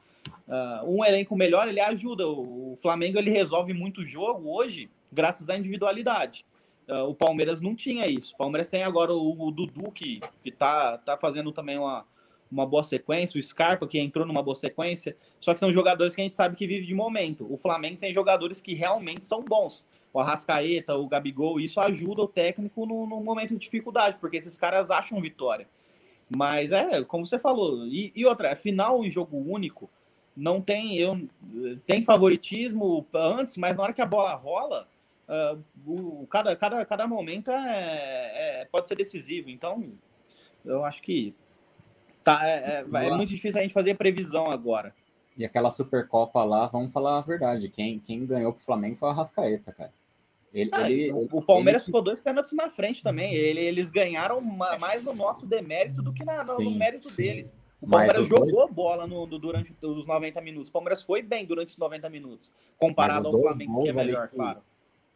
[0.47, 2.27] Uh, um elenco melhor, ele ajuda.
[2.27, 6.45] O, o, Flamengo, ele resolve muito jogo hoje, graças à individualidade.
[6.87, 8.33] Uh, o Palmeiras não tinha isso.
[8.33, 12.05] O Palmeiras tem agora o, o Dudu, que, que tá, tá fazendo também uma,
[12.51, 16.21] uma boa sequência, o Scarpa, que entrou numa boa sequência, só que são jogadores que
[16.21, 17.47] a gente sabe que vive de momento.
[17.51, 22.27] O Flamengo tem jogadores que realmente são bons o Arrascaeta, o Gabigol, isso ajuda o
[22.27, 25.67] técnico no, no, momento de dificuldade, porque esses caras acham vitória.
[26.29, 29.89] Mas é, como você falou, e, e outra, é final em jogo único,
[30.35, 31.27] não tem, eu,
[31.85, 34.87] tem favoritismo antes, mas na hora que a bola rola,
[35.31, 39.49] uh, o, cada, cada, cada momento é, é, pode ser decisivo.
[39.49, 39.93] Então,
[40.65, 41.33] eu acho que
[42.23, 44.93] tá, é, é, é muito difícil a gente fazer previsão agora.
[45.37, 49.11] E aquela Supercopa lá, vamos falar a verdade, quem, quem ganhou pro Flamengo foi o
[49.11, 49.93] Arrascaeta, cara.
[50.53, 51.85] Ele, ah, ele, o Palmeiras ele...
[51.85, 53.33] ficou dois pênaltis na frente também.
[53.33, 57.23] Ele, eles ganharam mais no nosso demérito do que na, no, sim, mérito sim.
[57.23, 57.57] deles.
[57.79, 58.73] O Palmeiras jogou dois...
[58.73, 60.69] bola no, no, durante os 90 minutos.
[60.69, 64.35] O Palmeiras foi bem durante os 90 minutos, comparado ao Flamengo, que é melhor, que,
[64.35, 64.61] claro.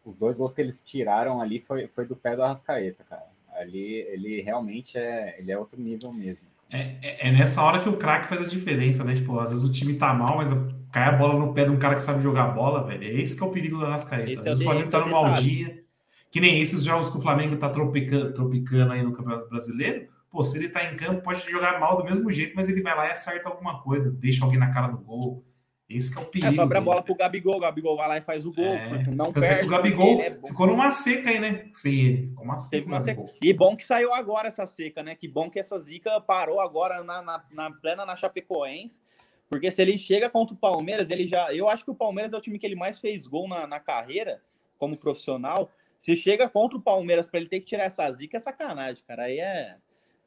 [0.05, 3.25] Os dois gols que eles tiraram ali foi, foi do pé do Arrascaeta, cara.
[3.55, 6.45] Ali ele realmente é, ele é outro nível mesmo.
[6.69, 9.15] É, é, é nessa hora que o craque faz a diferença, né?
[9.15, 10.49] Tipo, às vezes o time tá mal, mas
[10.91, 13.03] cai a bola no pé de um cara que sabe jogar bola, velho.
[13.03, 14.39] É esse que é o perigo do Arrascaeta.
[14.39, 15.83] Às vezes é o Flamengo tá no mau dia.
[16.31, 20.07] Que nem esses jogos que o Flamengo tá tropicando, tropicando aí no Campeonato Brasileiro.
[20.29, 22.95] Pô, se ele tá em campo, pode jogar mal do mesmo jeito, mas ele vai
[22.95, 25.45] lá e acerta alguma coisa, deixa alguém na cara do gol.
[25.88, 26.51] Esse que é o perigo.
[26.51, 28.65] É, sobra a bola pro Gabigol, o Gabigol vai lá e faz o gol.
[28.65, 29.61] É, não tanto perde.
[29.61, 31.69] É o Gabigol é ficou numa seca aí, né?
[31.73, 32.27] Sem ele.
[32.27, 32.88] Ficou uma seca.
[32.88, 33.25] Uma seca.
[33.39, 35.15] E bom que saiu agora essa seca, né?
[35.15, 39.01] Que bom que essa zica parou agora na, na, na plena na Chapecoense.
[39.47, 41.53] Porque se ele chega contra o Palmeiras, ele já.
[41.53, 43.79] Eu acho que o Palmeiras é o time que ele mais fez gol na, na
[43.79, 44.41] carreira,
[44.79, 45.71] como profissional.
[45.99, 49.25] Se chega contra o Palmeiras para ele ter que tirar essa zica, é sacanagem, cara.
[49.25, 49.77] Aí é.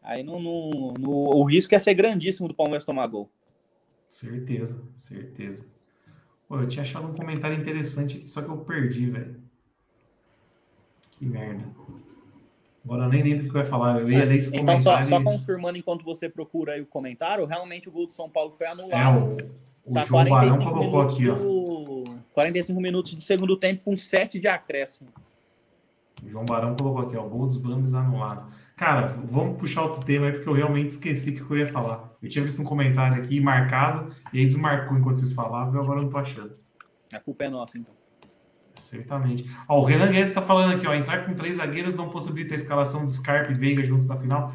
[0.01, 0.39] Aí no,
[1.01, 3.29] o risco é ser grandíssimo do Palmeiras tomar gol.
[4.09, 5.65] Certeza, certeza.
[6.49, 9.37] Pô, eu tinha achado um comentário interessante aqui, só que eu perdi, velho.
[11.13, 11.65] Que merda.
[12.85, 14.01] Agora eu nem lembro o que eu ia falar.
[14.01, 15.09] Eu ia ler esse então, só, comentário.
[15.09, 18.53] só e- confirmando enquanto você procura aí o comentário, realmente o gol do São Paulo
[18.53, 19.25] foi É, anulado.
[19.85, 21.35] o, o Tá João Barão 45 colocou aqui, ó.
[21.35, 22.05] do...
[22.33, 25.11] 45 minutos do segundo tempo com 7 de acréscimo.
[26.25, 27.29] O João Barão colocou aqui, ó.
[27.29, 28.51] Gol dos Bambis anulado.
[28.79, 32.17] Cara, vamos puxar outro tema aí, porque eu realmente esqueci o que eu ia falar.
[32.23, 35.99] Eu tinha visto um comentário aqui marcado, e aí desmarcou enquanto vocês falavam, e agora
[35.99, 36.53] eu não tô achando.
[37.13, 37.93] A culpa é nossa, então.
[38.77, 39.51] Certamente.
[39.69, 42.57] Ó, o Renan Guedes está falando aqui, ó, entrar com três zagueiros não possibilita a
[42.57, 44.53] escalação do Scarpa e Veiga juntos na final.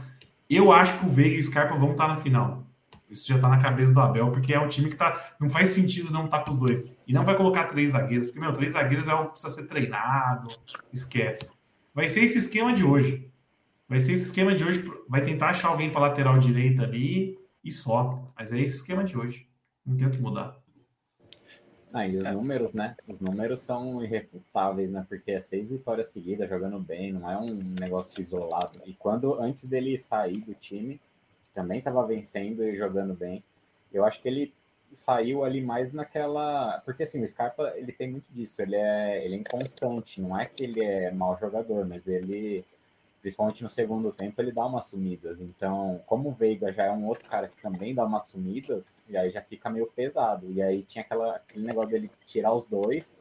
[0.49, 2.63] Eu acho que o Veiga e o Scarpa vão estar na final.
[3.09, 5.71] Isso já está na cabeça do Abel, porque é um time que tá, não faz
[5.71, 6.89] sentido não estar com os dois.
[7.05, 9.67] E não vai colocar três zagueiros, porque, meu, três zagueiros é algo que precisa ser
[9.67, 10.47] treinado,
[10.93, 11.51] esquece.
[11.93, 13.32] Vai ser esse esquema de hoje.
[13.93, 17.71] Vai ser esse esquema de hoje, vai tentar achar alguém para lateral direita ali e
[17.71, 18.27] só.
[18.35, 19.47] Mas é esse esquema de hoje.
[19.85, 20.57] Não tem o que mudar.
[21.93, 22.31] Ah, e os É.
[22.31, 22.95] números, né?
[23.07, 25.05] Os números são irrefutáveis, né?
[25.07, 28.81] Porque é seis vitórias seguidas jogando bem, não é um negócio isolado.
[28.83, 30.99] E quando, antes dele sair do time,
[31.53, 33.43] também estava vencendo e jogando bem.
[33.93, 34.55] Eu acho que ele
[34.91, 36.81] saiu ali mais naquela.
[36.83, 40.19] Porque assim, o Scarpa, ele tem muito disso, ele é, ele é inconstante.
[40.19, 42.65] Não é que ele é mau jogador, mas ele,
[43.23, 45.39] principalmente no segundo tempo, ele dá umas sumidas.
[45.39, 49.15] Então, como o Veiga já é um outro cara que também dá umas sumidas, e
[49.15, 50.51] aí já fica meio pesado.
[50.51, 53.17] E aí tinha aquela, aquele negócio dele tirar os dois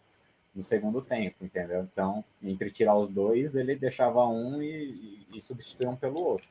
[0.53, 1.82] no segundo tempo, entendeu?
[1.90, 6.48] Então, entre tirar os dois, ele deixava um e, e, e substituía um pelo outro.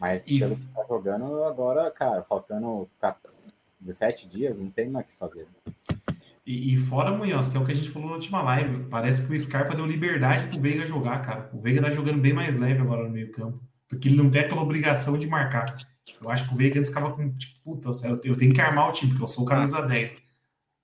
[0.00, 3.36] Mas E- pelo que tá jogando agora, cara, faltando 14
[3.78, 5.46] 17 dias, não tem mais o que fazer.
[6.46, 9.26] E, e fora, Munhoz, que é o que a gente falou na última live, parece
[9.26, 11.50] que o Scarpa deu liberdade pro Veiga jogar, cara.
[11.52, 14.42] O Veiga tá jogando bem mais leve agora no meio campo, porque ele não tem
[14.42, 15.76] aquela obrigação de marcar.
[16.22, 17.90] Eu acho que o Veiga antes ficava com, tipo, puta,
[18.22, 19.88] eu, tenho que armar o time, porque eu sou o camisa Nossa.
[19.88, 20.12] 10.
[20.14, 20.20] O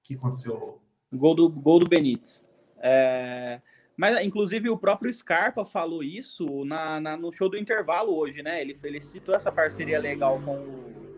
[0.02, 0.80] que aconteceu?
[1.12, 2.44] Gol do, gol do Benítez.
[2.78, 3.60] É,
[3.96, 8.60] Mas, inclusive, o próprio Scarpa falou isso na, na- no show do intervalo hoje, né?
[8.60, 11.11] Ele, ele citou essa parceria legal com o,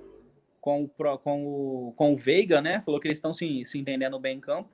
[0.65, 2.81] com o, com o, com o Veiga, né?
[2.81, 4.71] Falou que eles estão se, se entendendo bem em campo.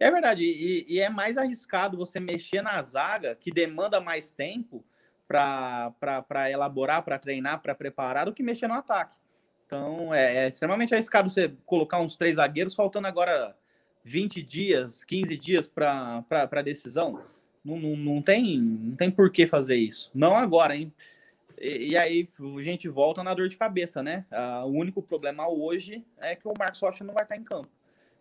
[0.00, 4.82] É verdade, e, e é mais arriscado você mexer na zaga, que demanda mais tempo
[5.28, 9.18] para elaborar, para treinar, para preparar, do que mexer no ataque.
[9.66, 13.54] Então, é, é extremamente arriscado você colocar uns três zagueiros, faltando agora
[14.02, 17.22] 20 dias, 15 dias para a decisão.
[17.62, 20.10] Não, não, não, tem, não tem por que fazer isso.
[20.14, 20.90] Não agora, hein?
[21.60, 22.28] E, e aí
[22.58, 24.24] a gente volta na dor de cabeça, né?
[24.30, 27.68] Ah, o único problema hoje é que o Marcos Rocha não vai estar em campo.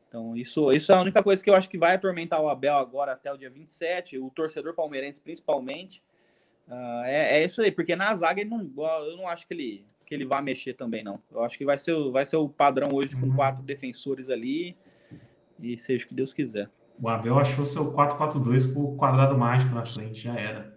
[0.07, 2.75] Então, isso, isso é a única coisa que eu acho que vai atormentar o Abel
[2.75, 6.03] agora até o dia 27, o torcedor palmeirense principalmente.
[6.69, 8.61] Ah, é, é isso aí, porque na zaga ele não,
[9.07, 11.19] eu não acho que ele, que ele vai mexer também, não.
[11.31, 13.35] Eu acho que vai ser, o- vai ser o padrão hoje com Uhum.
[13.35, 14.77] quatro defensores ali
[15.59, 16.69] e seja o que Deus quiser.
[17.01, 20.72] O Abel achou seu 4-4-2 com o quadrado mágico na frente, já era.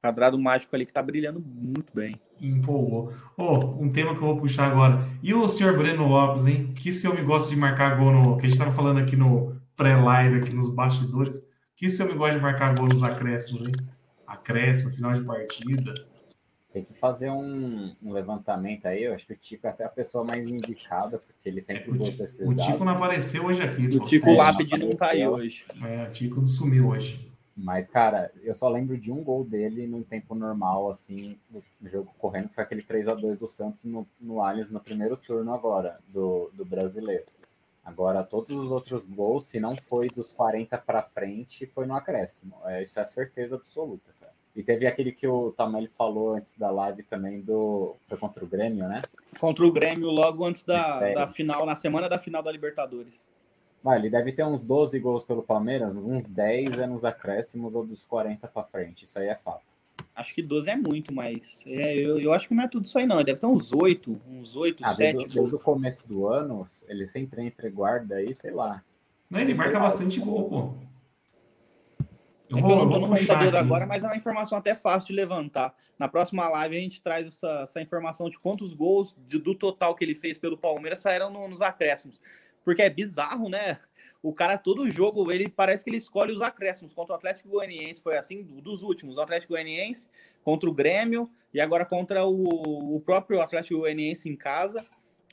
[0.00, 2.20] Quadrado mágico ali que tá brilhando muito bem.
[2.40, 3.12] Empolgou.
[3.36, 5.04] Ô, um tema que eu vou puxar agora.
[5.22, 6.72] E o senhor Breno Lopes, hein?
[6.74, 8.36] Que esse homem gosta de marcar gol no.
[8.36, 11.44] Que a gente tava falando aqui no pré-live, aqui nos bastidores.
[11.74, 13.72] Que esse homem gosta de marcar gol nos acréscimos, hein?
[14.26, 15.94] Acréscimo, final de partida.
[16.72, 19.02] Tem que fazer um, um levantamento aí.
[19.02, 22.22] Eu acho que o Tico é até a pessoa mais indicada, porque ele sempre É,
[22.22, 22.80] esses o Tico dados.
[22.80, 23.86] não apareceu hoje aqui.
[23.86, 24.04] O.
[24.04, 25.64] Tico É, Lápide não tá aí hoje.
[25.82, 27.27] É, o Tico sumiu hoje.
[27.60, 31.88] Mas, cara, eu só lembro de um gol dele no tempo normal, assim, no no
[31.88, 35.16] jogo correndo, que foi aquele 3 a 2 do Santos no, no Allianz no primeiro
[35.16, 37.24] turno agora, do, do brasileiro.
[37.84, 42.56] Agora, todos os outros gols, se não foi dos 40 para frente, foi no acréscimo.
[42.64, 44.32] É, isso é certeza absoluta, cara.
[44.54, 47.96] E teve aquele que o Tamelli falou antes da live também do.
[48.08, 49.02] Foi contra o Grêmio, né?
[49.38, 51.14] Contra o Grêmio logo antes da, Mistério.
[51.14, 53.24] da final, na semana da final da Libertadores.
[53.82, 57.86] Vai, ele deve ter uns 12 gols pelo Palmeiras, uns 10 é nos acréscimos ou
[57.86, 59.04] dos 40 para frente.
[59.04, 59.76] Isso aí é fato.
[60.14, 62.98] Acho que 12 é muito, mas é, eu, eu acho que não é tudo isso
[62.98, 63.22] aí, não.
[63.22, 65.34] Deve ter uns 8, uns 8, Ah, 7 desde, gols.
[65.34, 68.82] desde o começo do ano, ele sempre entra e guarda aí, sei lá.
[69.30, 70.74] Não, ele marca bastante gol, pô.
[72.50, 73.56] Eu É vou, eu eu não tô vou no computador aqui.
[73.58, 75.74] agora, mas é uma informação até fácil de levantar.
[75.98, 79.94] Na próxima live a gente traz essa, essa informação de quantos gols de- do total
[79.94, 82.18] que ele fez pelo Palmeiras saíram no- nos acréscimos.
[82.68, 83.78] Porque é bizarro, né?
[84.22, 86.92] O cara, todo jogo, ele parece que ele escolhe os acréscimos.
[86.92, 89.16] Contra o Atlético Goianiense foi assim, do- dos últimos.
[89.16, 90.06] O Atlético Goianiense,
[90.44, 94.84] contra o Grêmio e agora contra o, o próprio Atlético Goianiense em casa.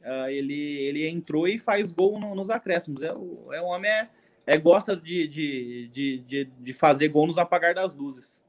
[0.01, 3.03] Ah, ele, ele entrou e faz gol no- nos acréscimos.
[3.03, 4.09] É, o, é um homem é,
[4.47, 8.41] é, gosta de, de, de, de, de fazer gol nos apagar das luzes.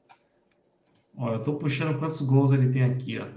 [1.17, 3.27] Ó, eu tô puxando quantos gols ele tem aqui, ó.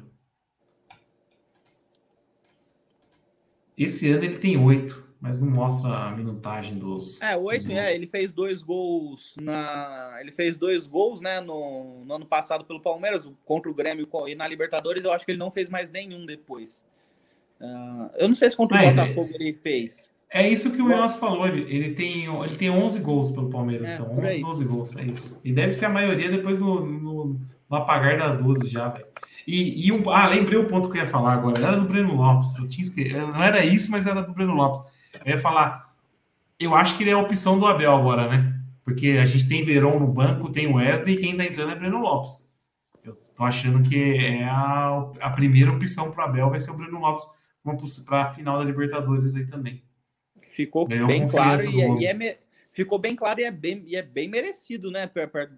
[3.77, 5.10] Esse ano ele tem oito.
[5.21, 7.21] Mas não mostra a minutagem dos.
[7.21, 10.17] É, oito, dos é, ele fez dois gols na.
[10.21, 14.35] Ele fez dois gols, né, no, no ano passado pelo Palmeiras, contra o Grêmio e
[14.35, 16.85] na Libertadores, eu acho que ele não fez mais nenhum depois.
[17.61, 20.09] Uh, eu não sei se contra o Ah, Botafogo ele fez.
[20.33, 21.47] É isso que o Leonas falou.
[21.47, 24.09] Ele, ele, tem, ele tem 11 gols pelo Palmeiras, É, então.
[24.09, 24.41] por 11, aí.
[24.41, 25.41] 12 gols, é isso.
[25.45, 29.07] E deve ser a maioria depois no, no, no apagar das luzes já, velho.
[29.47, 31.59] E, e um, ah, lembrei o ponto que eu ia falar agora.
[31.61, 32.57] Era do Breno Lopes.
[32.57, 33.13] Eu tinha esque...
[33.13, 34.81] Não era isso, mas era do Breno Lopes.
[35.25, 35.95] Eu ia falar.
[36.59, 38.55] Eu acho que ele é a opção do Abel agora, né?
[38.85, 41.75] Porque a gente tem Verón no banco, tem o Wesley, e quem tá entrando é
[41.75, 42.51] Breno Lopes.
[43.03, 46.99] Eu tô achando que é a, a primeira opção para Abel vai ser o Breno
[47.01, 47.25] Lopes
[48.07, 49.83] para a final da Libertadores aí também.
[50.43, 52.37] Ficou Ganhou bem claro e, é- e é me-
[52.73, 55.09] ficou bem claro e é bem, e é bem merecido, né?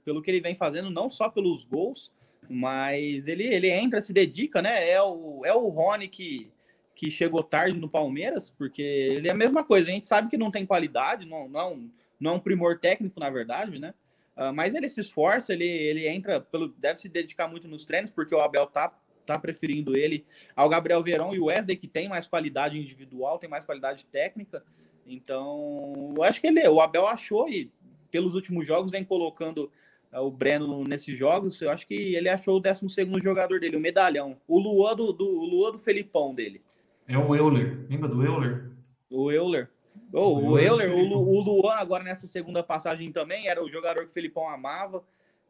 [0.05, 2.13] Pelo que ele vem fazendo, não só pelos gols,
[2.49, 4.89] mas ele, ele entra, se dedica, né?
[4.91, 6.52] É o, é o Rony que,
[6.95, 9.89] que chegou tarde no Palmeiras, porque ele é a mesma coisa.
[9.89, 11.91] A gente sabe que não tem qualidade, não, não,
[12.21, 13.95] não é um primor técnico, na verdade, né?
[14.37, 18.11] Ah, mas ele se esforça, ele, ele entra, pelo, deve se dedicar muito nos treinos,
[18.11, 20.25] porque o Abel tá, tá preferindo ele
[20.57, 24.65] ao Gabriel Verão e o Wesley, que tem mais qualidade individual, tem mais qualidade técnica.
[25.07, 27.71] Então, eu acho que ele, o Abel achou e
[28.11, 29.71] pelos últimos jogos vem colocando
[30.11, 31.61] ah, o Breno nesses jogos.
[31.61, 32.87] Eu acho que ele achou o 12
[33.23, 34.39] jogador dele, o medalhão.
[34.49, 36.63] O Luan do, do, o Luan do Felipão dele.
[37.09, 37.87] É o Euler.
[37.89, 38.71] Lembra do Euler?
[39.11, 39.69] O Euler.
[40.13, 43.49] Oh, O o Euler Euler, do o, Lu- o Luan, agora nessa segunda passagem também,
[43.49, 45.03] era o jogador que o Felipão amava.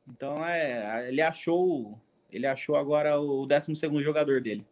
[0.09, 1.99] Então, é, ele achou
[2.31, 4.65] ele achou agora o 12 jogador dele.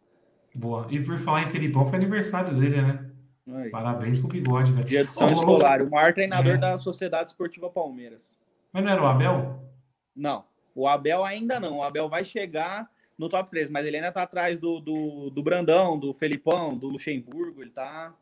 [0.57, 0.87] Boa.
[0.89, 3.05] E por falar em Felipão, foi aniversário dele, né?
[3.53, 3.69] Aí.
[3.69, 4.85] Parabéns pro bigode, velho.
[4.85, 6.57] Dia de São Ô, Escolar, o maior treinador É.
[6.57, 8.37] da Sociedade Esportiva Palmeiras.
[8.73, 9.63] Mas não era o Abel?
[10.15, 11.77] Não, o Abel ainda não.
[11.77, 12.89] O Abel vai chegar
[13.21, 16.87] no top 3, mas ele ainda tá atrás do, do, do Brandão, do Felipão, do
[16.87, 17.61] Luxemburgo.
[17.61, 18.15] Ele tá.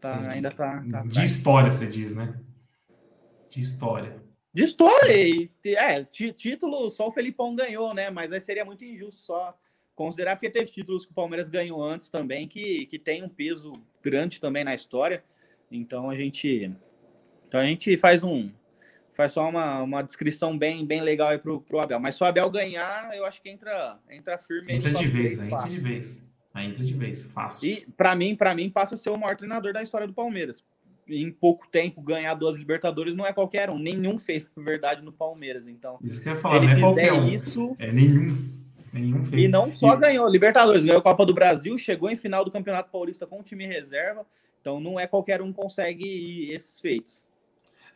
[0.00, 0.82] tá ainda tá.
[0.90, 2.40] tá De história, você diz, né?
[3.50, 4.22] De história.
[4.54, 8.08] De história, e, é, título só o Felipão ganhou, né?
[8.08, 9.54] Mas aí seria muito injusto só
[9.94, 13.70] considerar, porque teve títulos que o Palmeiras ganhou antes também, que, que tem um peso
[14.02, 15.22] grande também na história.
[15.70, 16.74] Então a gente.
[17.46, 18.50] Então a gente faz um.
[19.22, 22.00] Faz só uma, uma descrição bem, bem legal aí pro, pro Abel.
[22.00, 24.74] Mas se o Abel ganhar, eu acho que entra, entra firme.
[24.74, 25.70] Entra de vez, aí entra fácil.
[25.70, 26.28] de vez.
[26.52, 27.70] Aí entra de vez, fácil.
[27.70, 30.64] E para mim, para mim passa a ser o maior treinador da história do Palmeiras.
[31.06, 35.12] Em pouco tempo ganhar duas Libertadores não é qualquer um, nenhum fez na verdade no
[35.12, 35.68] Palmeiras.
[35.68, 37.28] Então, Isso que eu ia falar, não é qualquer um.
[37.28, 38.36] isso É nenhum.
[38.92, 39.44] Nenhum fez.
[39.44, 42.90] e não só ganhou Libertadores, ganhou a Copa do Brasil, chegou em final do Campeonato
[42.90, 44.26] Paulista com o time reserva.
[44.60, 47.24] Então não é qualquer um que consegue esses feitos.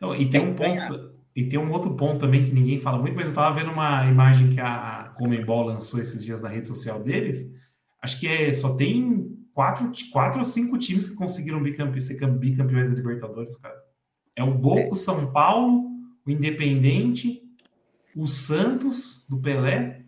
[0.01, 0.87] Não, e tem Tem um ganhar.
[0.87, 1.17] ponto.
[1.35, 4.05] E tem um outro ponto também que ninguém fala muito, mas eu tava vendo uma
[4.07, 7.53] imagem que a Comembol lançou esses dias na rede social deles.
[8.01, 12.35] Acho que é, só tem quatro, quatro ou cinco times que conseguiram bicampe, ser cam-
[12.35, 13.75] bicampeões da Libertadores, cara.
[14.35, 15.91] É o Boca, o São Paulo,
[16.25, 17.43] o Independente,
[18.15, 20.05] o Santos, do Pelé.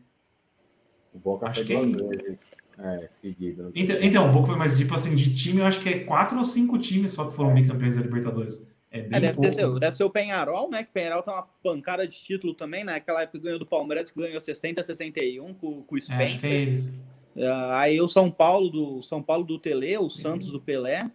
[1.14, 1.74] O Boca Acho foi que
[2.04, 3.72] é vezes é, seguido.
[3.76, 6.38] Então, então, o Boca foi mais tipo assim, de time, eu acho que é quatro
[6.38, 8.68] ou cinco times só que foram bicampeões da Libertadores.
[8.92, 9.50] É bem É, deve, pouco.
[9.50, 10.84] ter, seu- deve ser o Penharol, né?
[10.84, 12.84] Que o Penharol tem uma pancada de título também.
[12.84, 12.94] né?
[12.94, 16.14] Naquela época ganhou do Palmeiras, que ganhou 60, 61 com, com o É, acho que
[16.16, 16.52] é Spencer.
[16.52, 17.00] eles.
[17.38, 21.10] Ah, aí o São Paulo do São Paulo do Tele, o Santos do Pelé.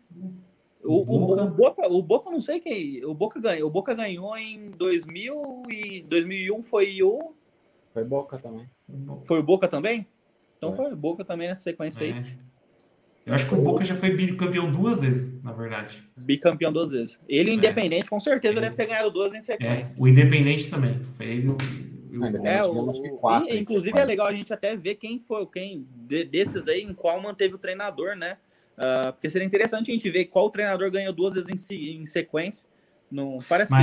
[0.83, 1.43] O, O o- Boca.
[1.45, 3.05] o Boca, o Boca, não sei quem.
[3.05, 3.69] O Boca ganhou.
[3.69, 7.33] O Boca ganhou em 2000 e 2001 foi o
[7.93, 8.67] Foi Boca também.
[9.25, 10.07] foi o Boca também.
[10.59, 10.85] Então Foi.
[10.87, 12.23] foi o Boca também nessa sequência aí, É.
[13.27, 16.03] Eu acho que o Boca já foi bicampeão duas vezes, na verdade.
[16.17, 17.19] bicampeão duas vezes.
[17.29, 17.55] Ele É.
[17.55, 18.61] Independente com certeza É.
[18.63, 19.97] deve ter ganhado duas em É, sequência.
[19.99, 21.01] o Independente também.
[21.17, 22.47] Foi ele o- o- Independente.
[22.47, 25.87] É, Nós o, quatro e, inclusive é legal a gente até ver quem foi, quem
[26.07, 28.37] de- desses daí, em qual manteve o treinador, né?
[28.77, 32.67] Ah, porque seria interessante a gente ver qual treinador ganhou duas vezes em, em sequência.
[33.11, 33.77] Não parece que-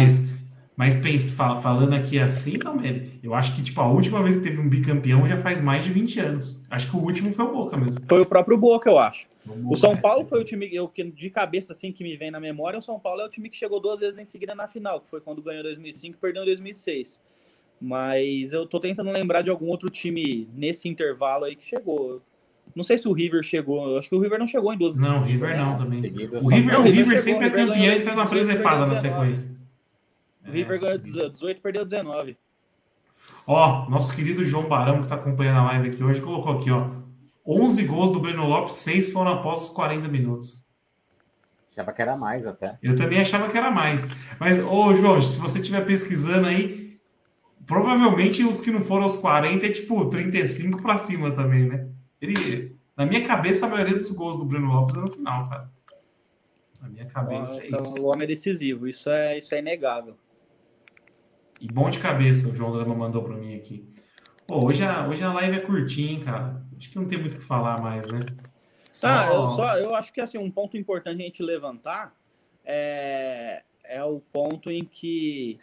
[0.82, 4.42] Mas, pensa, fa- falando aqui assim, também, eu acho que tipo, a última vez que
[4.42, 6.66] teve um bicampeão já faz mais de 20 anos.
[6.72, 8.02] Acho que o último foi o Boca mesmo.
[8.10, 9.28] foi o próprio Boca, eu acho.
[9.64, 9.96] O São É.
[9.96, 12.80] Paulo foi o time eu, que de cabeça assim que me vem na memória.
[12.80, 15.10] O São Paulo é o time que chegou duas vezes em seguida na final, que
[15.12, 17.22] foi quando ganhou em 2005 e perdeu em 2006.
[17.80, 22.22] Mas eu tô tentando lembrar de algum outro time nesse intervalo aí que chegou.
[22.76, 23.88] Não sei se o River chegou.
[23.92, 25.58] Eu acho que o River não chegou em duas Não, o River né?
[25.58, 26.02] não também.
[26.02, 28.02] Seguido, O River, Não, o o River River chegou, sempre é o River campeão e
[28.02, 29.00] faz uma 18, presepada na 19.
[29.36, 29.61] sequência.
[30.52, 30.98] O River É, ganhou
[31.30, 32.38] 18 e perdeu 19.
[33.48, 36.90] Ó, nosso querido João Barão, que está acompanhando a live aqui hoje, colocou aqui, ó.
[37.46, 40.70] 11 gols do Breno Lopes, 6 foram após os 40 minutos.
[41.72, 42.78] Achava que era mais até.
[42.84, 44.08] Eu também achava que era mais.
[44.40, 47.00] Mas, ô, João, se você estiver pesquisando aí,
[47.66, 51.88] provavelmente os que não foram aos 40 é tipo 35 para cima também, né?
[52.22, 55.72] Ele, na minha cabeça, a maioria dos gols do Breno Lopes é no final, cara.
[56.82, 58.02] Na minha cabeça é Então, isso.
[58.02, 60.16] O homem é decisivo, isso é, isso é inegável.
[61.62, 63.88] E bom de cabeça, o João Drama mandou para mim aqui.
[64.48, 66.66] Pô, hoje a, hoje a live é curtinha, hein, cara.
[66.76, 68.26] Acho que não tem muito o que falar mais, né?
[69.00, 72.14] Tá, eu, só, eu acho que assim, um ponto importante a gente levantar
[72.66, 75.60] é, é o ponto em que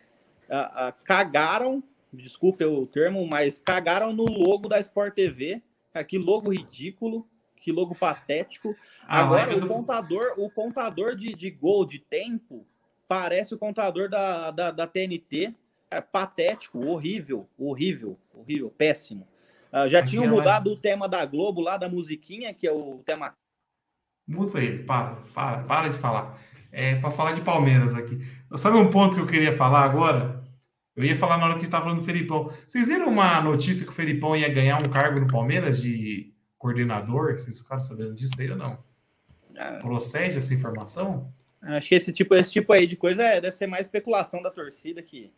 [0.48, 1.82] a, a, cagaram,
[2.12, 5.60] desculpe o termo, mas cagaram no logo da Sport TV.
[5.92, 7.26] Cara, que logo ridículo,
[7.56, 8.74] que logo patético.
[9.06, 12.64] A Agora, o do- contador, o contador de, de gol, de tempo,
[13.08, 15.52] parece o contador da, da, da TNT.
[15.90, 19.26] Cara, patético, horrível, horrível, horrível, péssimo.
[19.72, 22.72] Ah, já Aqui tinham é mudado o tema da Globo lá, da musiquinha, que é
[22.72, 23.34] o tema
[24.26, 26.38] Muta ele, para, para, para de falar.
[26.70, 28.18] É para falar de Palmeiras aqui.
[28.56, 30.44] Sabe um ponto que eu queria falar agora?
[30.94, 32.52] Eu ia falar na hora que estava falando do Felipão.
[32.66, 37.34] Vocês viram uma notícia que o Felipão ia ganhar um cargo no Palmeiras de coordenador?
[37.38, 38.78] Vocês ficaram sabendo disso aí ou não?
[39.56, 41.32] Ah, Procede essa informação?
[41.62, 44.50] Acho que esse tipo, esse tipo aí de coisa é- deve ser mais especulação da
[44.50, 45.32] torcida que,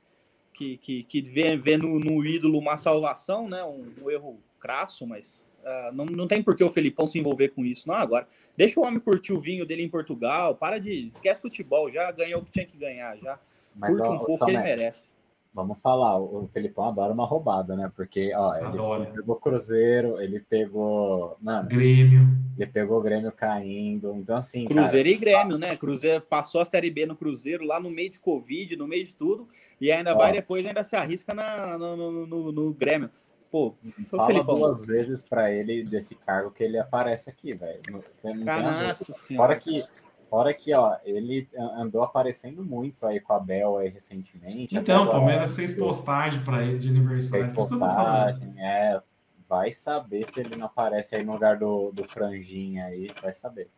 [0.61, 3.65] que, que, que vê, vê no, no ídolo uma salvação, né?
[3.65, 7.49] Um, um erro crasso, mas ah, não, não tem por que o Felipão se envolver
[7.49, 8.29] com isso, não agora.
[8.57, 11.09] Deixa o homem curtir o vinho dele em Portugal, para de.
[11.09, 13.39] Esquece futebol, já ganhou o que tinha que ganhar, já.
[13.75, 15.09] Mas, Curte ó, um pouco que ele Tomé, merece.
[15.53, 17.91] Vamos falar, o Felipão adora uma roubada, né?
[17.95, 19.07] Porque, ó, ele, Adora.
[19.07, 21.37] pegou Cruzeiro, ele pegou.
[21.41, 22.29] Mano, Grêmio.
[22.57, 24.15] ele pegou o Grêmio caindo.
[24.15, 25.77] Então, assim, cara, Cruzeiro e Grêmio, né?
[25.77, 29.15] Cruzeiro passou a Série B no Cruzeiro, lá no meio de Covid, no meio de
[29.15, 29.49] tudo,
[29.81, 30.41] e ainda vai Nossa.
[30.41, 33.11] depois, ainda se arrisca na, no, no, no- no Grêmio.
[33.51, 33.75] Pô,
[34.09, 34.55] fala Felipão.
[34.55, 37.81] duas vezes pra ele desse cargo que ele aparece aqui, velho.
[38.09, 38.87] Você não tem a dúvida.
[38.87, 39.49] nossa senhora.
[39.49, 39.83] Fora que,
[40.31, 44.75] fora que, ó, ele andou aparecendo muito aí com a Bel aí recentemente.
[44.77, 47.45] Então, o agora, Palmeiras fez tipo, postagem para ele de aniversário.
[47.45, 49.03] fez postagem, é.
[49.49, 53.69] Vai saber se ele não aparece aí no lugar do, do franjinha aí, vai saber.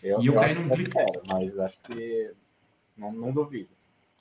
[0.00, 0.94] Eu, E eu eu caí acho num que é clique.
[1.28, 2.30] mas acho que
[2.96, 3.70] não, não duvido.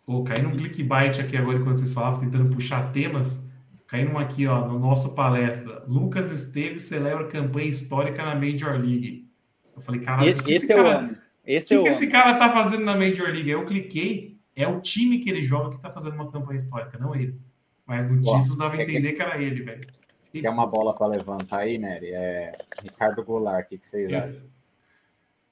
[0.03, 3.43] Pô, caí num clickbait aqui agora enquanto vocês falavam, tentando puxar temas.
[3.87, 5.83] Caí num aqui, ó, no nosso palestra.
[5.87, 9.29] Lucas Esteves celebra campanha histórica na Major League.
[9.75, 11.17] Eu falei, caralho, Esse, que, esse esse eu cara, amo.
[11.45, 11.95] Esse que, eu que amo.
[11.97, 13.49] esse cara tá fazendo na Major League?
[13.49, 17.13] Eu cliquei, é o time que ele joga que tá fazendo uma campanha histórica, não
[17.15, 17.39] ele.
[17.85, 19.87] Mas no Ó, título dava a é que- entender que era ele, velho.
[20.33, 22.07] Quer uma bola para levantar aí, Nery?
[22.09, 24.17] É Ricardo Goulart, o que, que vocês É.
[24.17, 24.41] acham?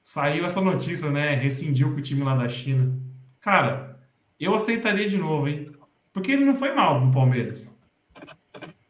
[0.01, 1.35] Saiu essa notícia, né?
[1.35, 2.93] Rescindiu com o time lá da China.
[3.39, 3.97] Cara,
[4.37, 5.71] eu aceitaria de novo, hein?
[6.11, 7.73] Porque ele não foi mal no Palmeiras.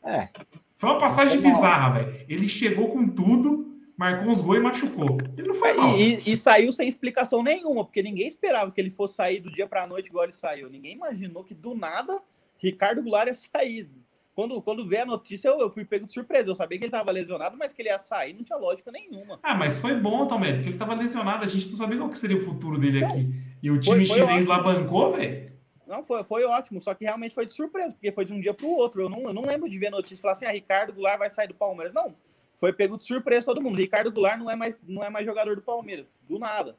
[0.04, 0.30] É,
[0.78, 2.26] Foi uma passagem bizarra, velho.
[2.28, 5.18] Ele chegou com tudo, marcou uns gols e machucou.
[5.38, 5.98] Ele não foi mal.
[5.98, 9.68] E, e- saiu sem explicação nenhuma, porque ninguém esperava que ele fosse sair do dia
[9.68, 10.70] para a noite igual ele saiu.
[10.70, 12.22] Ninguém imaginou que do nada
[12.58, 13.90] Ricardo Goulart ia sair.
[14.36, 16.50] Quando, quando veio a notícia, eu, eu fui pego de surpresa.
[16.50, 19.40] Eu sabia que ele estava lesionado, mas que ele ia sair não tinha lógica nenhuma.
[19.44, 21.44] Ah, mas foi bom também, porque ele tava lesionado.
[21.44, 23.32] A gente não sabia qual que seria o futuro dele aqui.
[23.62, 24.50] E o Foi- time foi chinês ótimo.
[24.50, 25.54] lá bancou, velho.
[25.86, 28.54] Não, foi, foi ótimo, só que realmente foi de surpresa, porque foi de um dia
[28.56, 29.02] para o outro.
[29.04, 31.20] Eu não, eu não lembro de ver a notícia e falar assim: ah, Ricardo Goulart
[31.20, 31.94] vai sair do Palmeiras.
[31.94, 32.16] Não,
[32.64, 33.76] foi pego de surpresa todo mundo.
[33.78, 36.78] Ricardo Goulart não é mais, não é mais jogador do Palmeiras, do nada.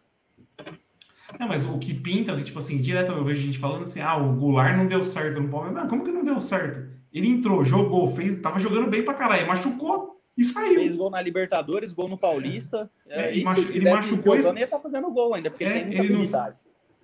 [1.39, 4.33] Não, mas o que pinta, tipo assim, direto eu vejo gente falando assim: ah, o
[4.35, 5.83] Goulart não deu certo no Palmeiras.
[5.83, 6.89] Não, como que não deu certo?
[7.13, 10.81] Ele entrou, jogou, fez, tava jogando bem pra caralho, machucou e saiu.
[10.81, 12.91] Fez gol na Libertadores, gol no Paulista.
[13.07, 15.65] É, É, e e machu- ele machucou jogando, esse- ele tá fazendo gol ainda, porque
[15.65, 16.55] É, tem muita ele não-.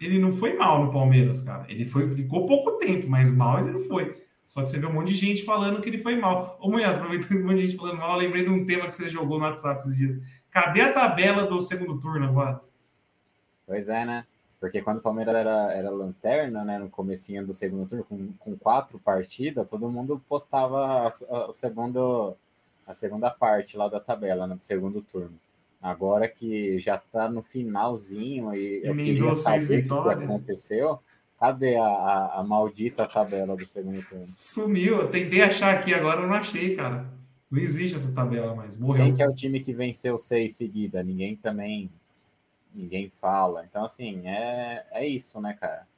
[0.00, 1.66] Ele não foi mal no Palmeiras, cara.
[1.68, 4.16] Ele foi, ficou pouco tempo, mas mal ele não foi.
[4.50, 6.58] Só que você vê um monte de gente falando que ele foi mal.
[6.60, 8.96] Ô, mulher, aproveitando um monte de gente falando mal, eu lembrei de um tema que
[8.96, 10.18] você jogou no WhatsApp esses dias.
[10.50, 12.60] Cadê a tabela do segundo turno agora?
[13.64, 14.26] Pois é, né?
[14.58, 18.56] Porque quando o Palmeiras era, era lanterna, né, no comecinho do segundo turno, com, com
[18.58, 22.36] quatro partidas, todo mundo postava a, a- segundo,
[22.84, 25.38] a segunda parte lá da tabela, né, do segundo turno.
[25.80, 30.98] Agora que já tá no finalzinho e eu Emendou queria saber o que aconteceu,
[31.40, 34.26] cadê a, a, a maldita tabela do segundo turno?
[34.28, 35.00] Sumiu.
[35.00, 37.10] Eu tentei achar aqui, agora eu não achei, cara.
[37.50, 38.78] Não existe essa tabela mais.
[38.78, 39.06] Morreu.
[39.06, 41.02] Quem que é o time que venceu seis seguida?
[41.02, 41.90] Ninguém também.
[42.72, 43.64] Ninguém fala.
[43.64, 45.88] Então, assim, é, é isso, né, cara?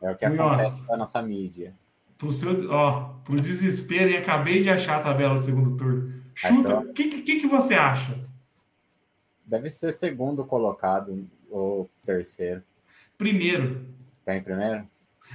[0.00, 0.54] É o que Nossa.
[0.54, 1.74] acontece com a nossa mídia.
[2.18, 6.22] Pro seu, ó, pro desespero, e acabei de achar a tabela do segundo turno.
[6.34, 6.78] Chuta.
[6.78, 8.24] O que, que, que você acha?
[9.44, 12.62] Deve ser segundo colocado ou terceiro.
[13.18, 13.86] Primeiro.
[14.24, 14.86] Tá em primeiro?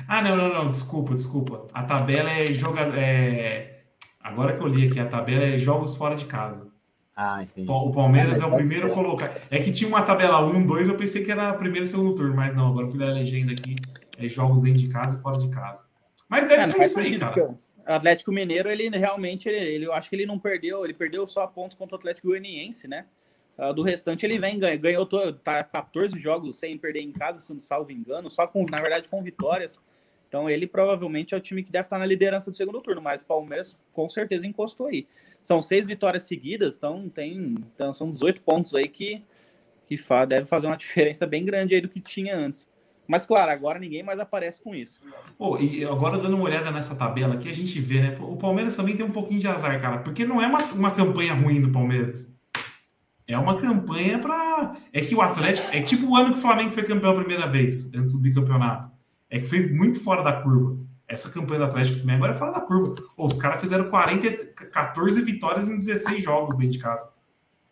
[0.07, 0.71] Ah, não, não, não.
[0.71, 1.67] Desculpa, desculpa.
[1.73, 2.81] A tabela é joga.
[2.99, 3.83] É...
[4.21, 6.67] Agora que eu li aqui, a tabela é jogos fora de casa.
[7.15, 7.69] Ah, entendi.
[7.69, 8.93] O Palmeiras Ah, mas é o primeiro ser.
[8.93, 9.41] colocado.
[9.51, 12.33] É que tinha uma tabela 1, 2, eu pensei que era primeiro e segundo turno,
[12.35, 13.75] mas não, agora eu fui dar a legenda aqui.
[14.17, 15.85] É jogos dentro de casa e fora de casa.
[16.29, 17.47] Mas deve É, não ser isso aí, cara.
[17.87, 21.25] O Atlético Mineiro, ele realmente, ele, ele- eu acho que ele não perdeu, ele perdeu
[21.27, 23.05] só pontos contra o Atlético Goianiense, né?
[23.59, 27.53] Uh, do restante ele vem, ganhou, ganhou tá 14 jogos sem perder em casa, se
[27.53, 29.83] não salvo engano, só com, na verdade, com vitórias.
[30.29, 33.21] Então ele provavelmente é o time que deve estar na liderança do segundo turno, mas
[33.21, 35.05] o Palmeiras com certeza encostou aí.
[35.41, 37.57] São seis vitórias seguidas, então tem.
[37.75, 39.21] Então são 18 pontos aí que,
[39.85, 42.69] que fa, deve fazer uma diferença bem grande aí do que tinha antes.
[43.05, 45.01] Mas, claro, agora ninguém mais aparece com isso.
[45.37, 48.17] Oh, e agora, dando uma olhada nessa tabela aqui, a gente vê, né?
[48.21, 51.33] O Palmeiras também tem um pouquinho de azar, cara, porque não é uma, uma campanha
[51.33, 52.31] ruim do Palmeiras.
[53.29, 54.75] É uma campanha para.
[54.91, 55.67] É que o Atlético.
[55.71, 58.89] É tipo o ano que o Flamengo foi campeão a primeira vez, antes do bicampeonato.
[59.29, 60.79] É que foi muito fora da curva.
[61.07, 62.95] Essa campanha do Atlético também agora é fora da curva.
[63.15, 67.07] Oh, os caras fizeram 40, 14 vitórias em 16 jogos dentro de casa.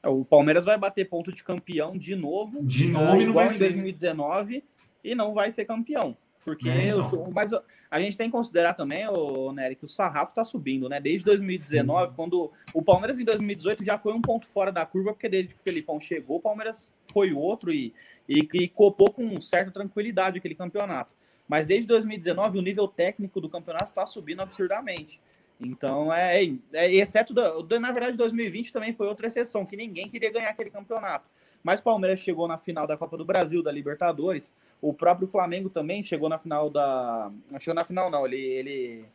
[0.03, 2.63] É, o Palmeiras vai bater ponto de campeão de novo.
[2.63, 4.63] De novo, uh, e não vai em 2019
[5.03, 6.15] e não vai ser campeão.
[6.47, 7.29] Porque é, então.
[7.33, 7.51] mas
[7.91, 10.97] a gente tem que considerar também, o Nery, que o sarrafo está subindo, né?
[10.97, 12.13] Desde 2019, Sim.
[12.15, 15.59] quando o Palmeiras em 2018 já foi um ponto fora da curva, porque desde que
[15.59, 17.93] o Felipão chegou, o Palmeiras foi outro e,
[18.29, 21.11] e, e copou com certa tranquilidade aquele campeonato.
[21.49, 25.19] Mas desde 2019 o nível técnico do campeonato está subindo absurdamente.
[25.59, 30.07] Então, é, é, é exceto, do, na verdade, 2020 também foi outra exceção, que ninguém
[30.07, 31.25] queria ganhar aquele campeonato.
[31.63, 34.53] Mas o Palmeiras chegou na final da Copa do Brasil, da Libertadores.
[34.81, 37.31] O próprio Flamengo também chegou na final da.
[37.51, 38.25] Não chegou na final, não.
[38.25, 39.05] Ele, ele,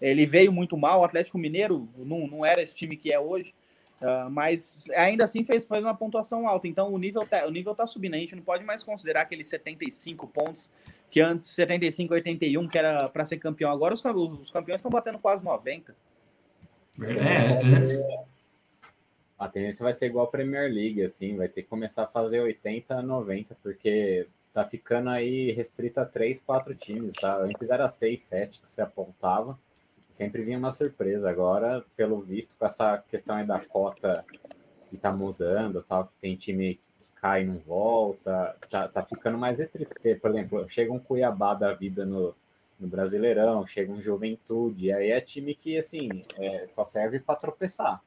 [0.00, 1.00] ele veio muito mal.
[1.00, 3.52] O Atlético Mineiro não, não era esse time que é hoje.
[4.00, 6.68] Uh, mas ainda assim fez, fez uma pontuação alta.
[6.68, 8.14] Então o nível, tá, o nível tá subindo.
[8.14, 10.70] A gente não pode mais considerar aqueles 75 pontos
[11.10, 13.70] que antes 75, 81, que era para ser campeão.
[13.70, 15.94] Agora os, os campeões estão batendo quase 90.
[17.00, 18.37] É,
[19.38, 22.40] a tendência vai ser igual a Premier League, assim, vai ter que começar a fazer
[22.40, 27.36] 80, 90, porque tá ficando aí restrito a 3, 4 times, tá?
[27.40, 29.56] Antes era 6, 7 que se apontava,
[30.10, 31.30] sempre vinha uma surpresa.
[31.30, 34.24] Agora, pelo visto, com essa questão aí da cota
[34.90, 39.38] que tá mudando, tal, que tem time que cai e não volta, tá, tá ficando
[39.38, 39.94] mais restrito.
[39.94, 42.34] Porque, por exemplo, chega um Cuiabá da vida no,
[42.80, 48.02] no Brasileirão, chega um Juventude, aí é time que, assim, é, só serve para tropeçar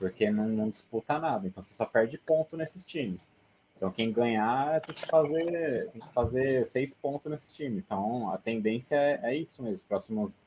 [0.00, 3.30] porque não, não, disputa nada, então você só perde ponto nesses times.
[3.76, 7.82] Então quem ganhar tem que fazer, tem que fazer seis pontos nesses times.
[7.84, 9.76] Então a tendência é, é isso mesmo.
[9.76, 10.42] Os próximos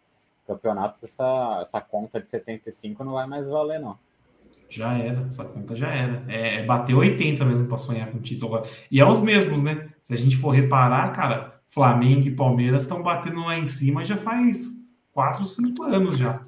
[0.48, 3.98] campeonatos, essa, essa conta de 75 não vai mais valer, não.
[4.68, 6.24] Já era, essa conta já era.
[6.28, 8.72] É, é bater 80 mesmo para sonhar com o título agora.
[8.90, 9.90] E é os mesmos, né?
[10.02, 14.18] Se a gente for reparar, cara, Flamengo e Palmeiras estão batendo lá em cima já
[14.18, 14.72] faz
[15.12, 16.44] 4, 5 anos já.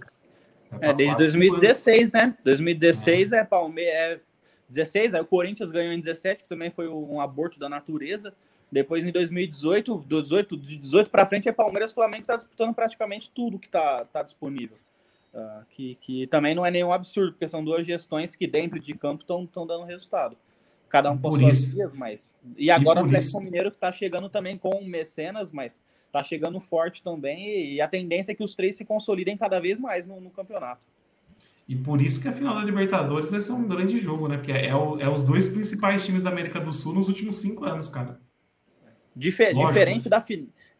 [0.81, 2.35] É, desde 2016, né?
[2.43, 3.93] 2016 é Palmeiras.
[3.95, 4.19] É
[4.67, 8.33] 16, aí o Corinthians ganhou em 17, que também foi um aborto da natureza.
[8.71, 13.29] Depois em 2018, do 18, de 18 para frente é Palmeiras, Flamengo está disputando praticamente
[13.29, 14.77] tudo que está tá disponível.
[15.33, 18.93] Uh, que, que também não é nenhum absurdo, porque são duas gestões que dentro de
[18.93, 20.35] campo estão dando resultado.
[20.89, 22.33] Cada um por suas vias, mas.
[22.57, 25.81] E agora e o Atlético Mineiro que está chegando também com mecenas, mas
[26.15, 29.77] tá chegando forte também e a tendência é que os três se consolidem cada vez
[29.77, 30.85] mais no, no campeonato.
[31.67, 34.37] E por isso que a final da Libertadores vai ser um grande jogo, né?
[34.37, 37.65] Porque é, o, é os dois principais times da América do Sul nos últimos cinco
[37.65, 38.19] anos, cara.
[39.15, 40.09] Difer Lógico, diferente, né?
[40.09, 40.25] da,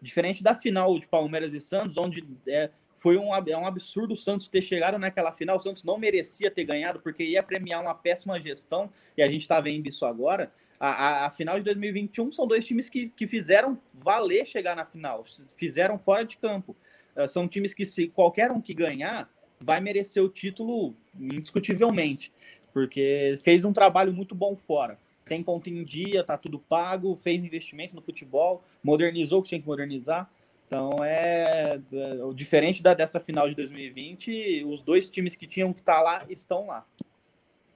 [0.01, 4.17] diferente da final de Palmeiras e Santos, onde é, foi um, é um absurdo o
[4.17, 5.57] Santos ter chegado naquela final.
[5.57, 9.41] O Santos não merecia ter ganhado, porque ia premiar uma péssima gestão, e a gente
[9.41, 10.51] está vendo isso agora.
[10.79, 14.85] A, a, a, final de 2021 são dois times que, que fizeram valer chegar na
[14.85, 15.23] final,
[15.55, 16.75] fizeram fora de campo.
[17.15, 22.31] Uh, são times que, se qualquer um que ganhar, vai merecer o título indiscutivelmente,
[22.73, 24.99] porque fez um trabalho muito bom fora.
[25.23, 29.61] Tem conta em dia, tá tudo pago, fez investimento no futebol, modernizou o que tinha
[29.61, 30.29] que modernizar.
[30.67, 35.79] Então é, é diferente da, dessa final de 2020, os dois times que tinham que
[35.79, 36.85] estar tá lá estão lá.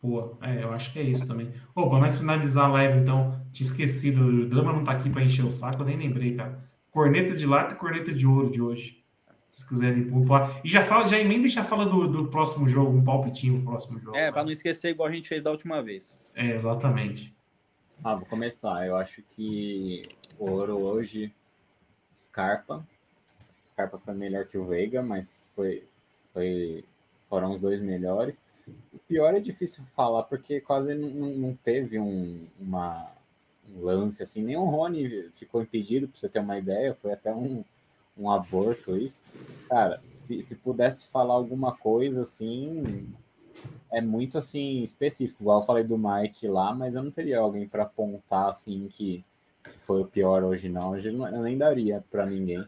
[0.01, 1.53] Boa, é, eu acho que é isso também.
[1.75, 5.23] Ô, para nós finalizar a live, então, tinha esquecido, o Drama não tá aqui para
[5.23, 6.63] encher o saco, eu nem lembrei, cara.
[6.89, 9.03] Corneta de lata e corneta de ouro de hoje.
[9.49, 10.61] Se vocês quiserem pontuar.
[10.63, 13.65] E já fala, já emenda e já fala do, do próximo jogo, um palpitinho no
[13.65, 14.15] próximo jogo.
[14.15, 16.17] É, para não esquecer igual a gente fez da última vez.
[16.33, 17.35] É, exatamente.
[18.01, 18.87] Ah, vou começar.
[18.87, 21.33] Eu acho que o ouro hoje,
[22.15, 22.87] Scarpa.
[23.67, 25.83] Scarpa foi melhor que o Veiga, mas foi,
[26.33, 26.85] foi,
[27.29, 28.41] foram os dois melhores.
[28.93, 33.11] O pior é difícil falar, porque quase não, teve um, uma,
[33.69, 34.43] um lance assim.
[34.43, 36.95] Nem o Rony ficou impedido, para você ter uma ideia.
[36.95, 37.63] Foi até um,
[38.17, 39.25] um aborto isso.
[39.67, 43.07] Cara, se, se pudesse falar alguma coisa assim,
[43.91, 45.41] é muito assim específico.
[45.41, 49.23] Igual eu falei do Mike lá, mas eu não teria alguém para apontar assim que,
[49.63, 50.91] que, foi o pior hoje não.
[50.91, 52.63] Hoje eu nem daria para ninguém.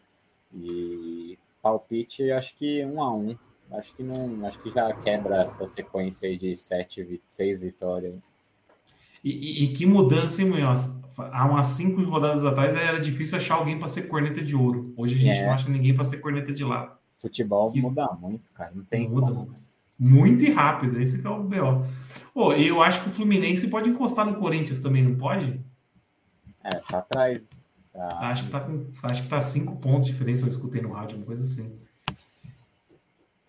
[0.53, 3.37] E palpite, acho que um a um.
[3.73, 8.15] Acho que não, acho que já quebra essa sequência aí de sete, seis vitórias.
[9.23, 10.89] E, e, e que mudança, hein, Munhoz?
[11.17, 14.93] Há umas cinco rodadas atrás era difícil achar alguém para ser corneta de ouro.
[14.97, 15.45] Hoje a gente é.
[15.45, 16.97] não acha ninguém para ser corneta de lado.
[17.19, 17.79] Futebol que...
[17.79, 18.71] muda muito, cara.
[18.73, 19.27] Não tem muda.
[19.27, 19.53] Como.
[19.99, 20.99] Muito e rápido.
[20.99, 21.85] Esse é o BO.
[22.33, 25.61] Pô, eu acho que o Fluminense pode encostar no Corinthians também, não pode?
[26.63, 27.49] É, tá atrás.
[27.93, 28.07] Tá...
[28.29, 31.17] Acho, que tá com, acho que tá cinco pontos de diferença, eu escutei no rádio,
[31.17, 31.77] uma coisa assim.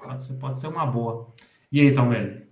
[0.03, 1.33] Pode ser, pode ser uma boa.
[1.71, 2.47] E aí, Talmelli?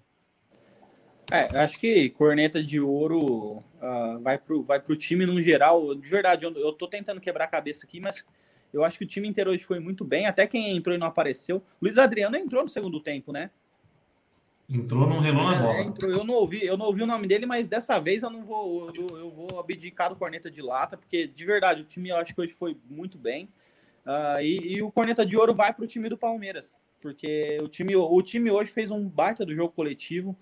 [1.30, 5.94] É, acho que corneta de ouro uh, vai pro, vai pro time no geral.
[5.94, 8.24] De verdade, eu, eu tô tentando quebrar a cabeça aqui, mas
[8.72, 10.26] eu acho que o time inteiro hoje foi muito bem.
[10.26, 11.62] Até quem entrou e não apareceu.
[11.80, 13.51] Luiz Adriano entrou no segundo tempo, né?
[14.68, 15.80] Entrou num relógio na é, bola.
[15.80, 18.44] entrou, eu não ouvi, eu não ouvi o nome dele, mas dessa vez eu não
[18.44, 22.16] vou, eu, eu, vou abdicar do corneta de lata, porque de verdade o time eu
[22.16, 23.48] acho que hoje foi muito bem.
[24.07, 27.68] Uh, e, e, o corneta de ouro vai para o time do Palmeiras, porque o
[27.68, 30.36] time, o time hoje fez um baita do jogo coletivo.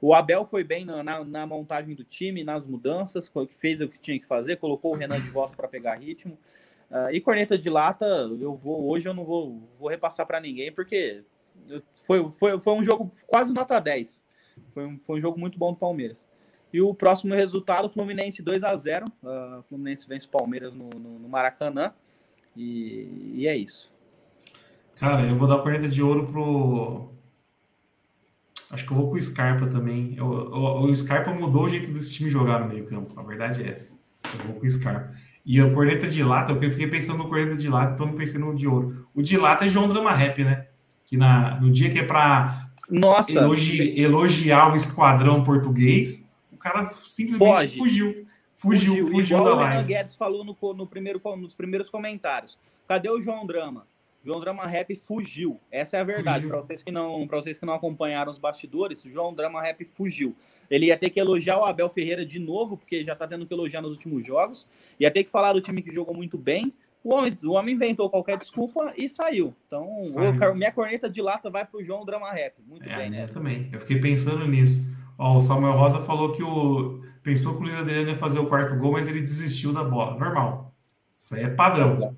[0.00, 3.98] O Abel foi bem na, na, na montagem do time, nas mudanças, fez o que
[3.98, 6.38] tinha que fazer, colocou o Renan de volta para pegar ritmo.
[6.90, 8.06] Uh, e corneta de lata,
[8.38, 11.24] eu vou hoje eu não vou, vou repassar para ninguém, porque
[12.04, 14.22] foi, foi, foi um jogo quase nota 10.
[14.72, 16.28] Foi um, foi um jogo muito bom do Palmeiras.
[16.72, 20.90] E o próximo resultado, Fluminense 2 a 0 uh, ah, Fluminense vence o Palmeiras no,
[20.90, 21.94] no, no Maracanã.
[22.56, 23.92] E, e, é isso.
[24.98, 27.12] Cara, eu vou dar a corneta de ouro pro.
[28.70, 30.14] Acho que eu vou com o Scarpa também.
[30.16, 33.18] Eu, o, o Scarpa mudou o jeito desse time jogar no meio-campo.
[33.18, 33.94] A verdade é essa.
[34.24, 35.12] Eu vou com o Scarpa.
[35.44, 38.40] E o corneta de lata, eu fiquei pensando no corneta de lata, então não pensei
[38.40, 39.06] no de ouro.
[39.14, 40.66] O de lata é João Drama Rap, né?
[41.06, 42.70] que na, no dia que é para
[43.28, 47.78] elogi, elogiar o esquadrão português, o cara simplesmente Foge.
[47.78, 48.26] fugiu.
[48.56, 49.82] Fugiu, fugiu, fugiu da live.
[49.82, 52.58] O Guedes falou no, no primeiro, nos primeiros comentários.
[52.88, 53.86] Cadê o João Drama?
[54.24, 55.60] João Drama Rap fugiu.
[55.70, 56.46] Essa é a verdade.
[56.46, 60.34] Para vocês que não, para vocês que não acompanharam os bastidores, João Drama Rap fugiu.
[60.70, 63.52] Ele ia ter que elogiar o Abel Ferreira de novo, porque já está tendo que
[63.52, 64.66] elogiar nos últimos jogos.
[64.98, 66.72] Ia ter que falar do time que jogou muito bem.
[67.02, 69.54] O homem, o homem inventou qualquer desculpa e saiu.
[69.66, 72.54] Então, o, minha corneta de lata vai para o João Drama Rap.
[72.66, 73.26] Muito é, bem, né?
[73.26, 73.68] também.
[73.70, 74.90] Eu fiquei pensando nisso.
[75.18, 78.46] Ó, o Samuel Rosa falou que o pensou que o Luiz Adriano ia fazer o
[78.46, 80.18] quarto gol, mas ele desistiu da bola.
[80.18, 80.74] Normal.
[81.18, 82.14] Isso aí é padrão.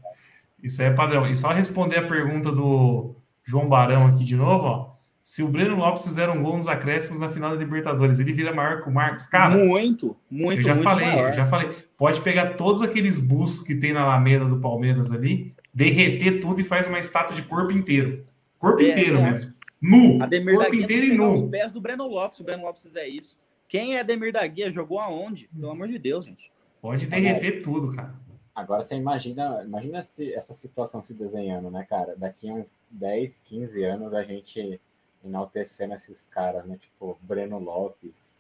[0.66, 1.26] Isso aí é padrão.
[1.26, 3.14] E só responder a pergunta do
[3.44, 4.96] João Barão aqui de novo, ó.
[5.22, 8.54] Se o Breno Lopes fizer um gol nos acréscimos na final da Libertadores, ele vira
[8.54, 9.26] maior que o Marcos.
[9.26, 11.28] Cara, muito, muito, eu já muito falei, maior.
[11.28, 11.70] eu já falei.
[11.96, 16.64] Pode pegar todos aqueles bustos que tem na Alameda do Palmeiras ali, derreter tudo e
[16.64, 18.24] faz uma estátua de corpo inteiro.
[18.56, 19.30] Corpo é, inteiro é.
[19.30, 19.52] mesmo.
[19.82, 20.22] Nu.
[20.22, 21.34] Ademir corpo inteiro e nu.
[21.34, 23.36] Os pés do Breno Lopes, o Breno Lopes fizer isso.
[23.68, 24.70] Quem é Ademir da Guia?
[24.70, 25.48] Jogou aonde?
[25.52, 26.52] Pelo amor de Deus, gente.
[26.80, 28.14] Pode derreter tudo, cara.
[28.56, 32.16] Agora você imagina, imagina se, essa situação se desenhando, né, cara?
[32.16, 34.80] Daqui uns 10, 15 anos a gente
[35.22, 36.78] enaltecendo esses caras, né?
[36.78, 38.34] Tipo, Breno Lopes,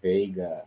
[0.00, 0.64] Veiga,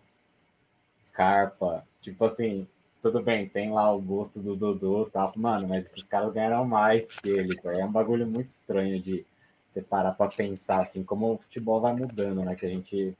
[1.01, 1.83] Scarpa.
[1.99, 2.67] Tipo assim,
[3.01, 5.33] tudo bem, tem lá o gosto do Dudu e tal.
[5.35, 7.65] Mano, mas esses caras ganharam mais que eles.
[7.65, 9.25] É um bagulho muito estranho de
[9.67, 12.55] separar para pensar, assim, como o futebol vai mudando, né?
[12.55, 13.17] Que a gente,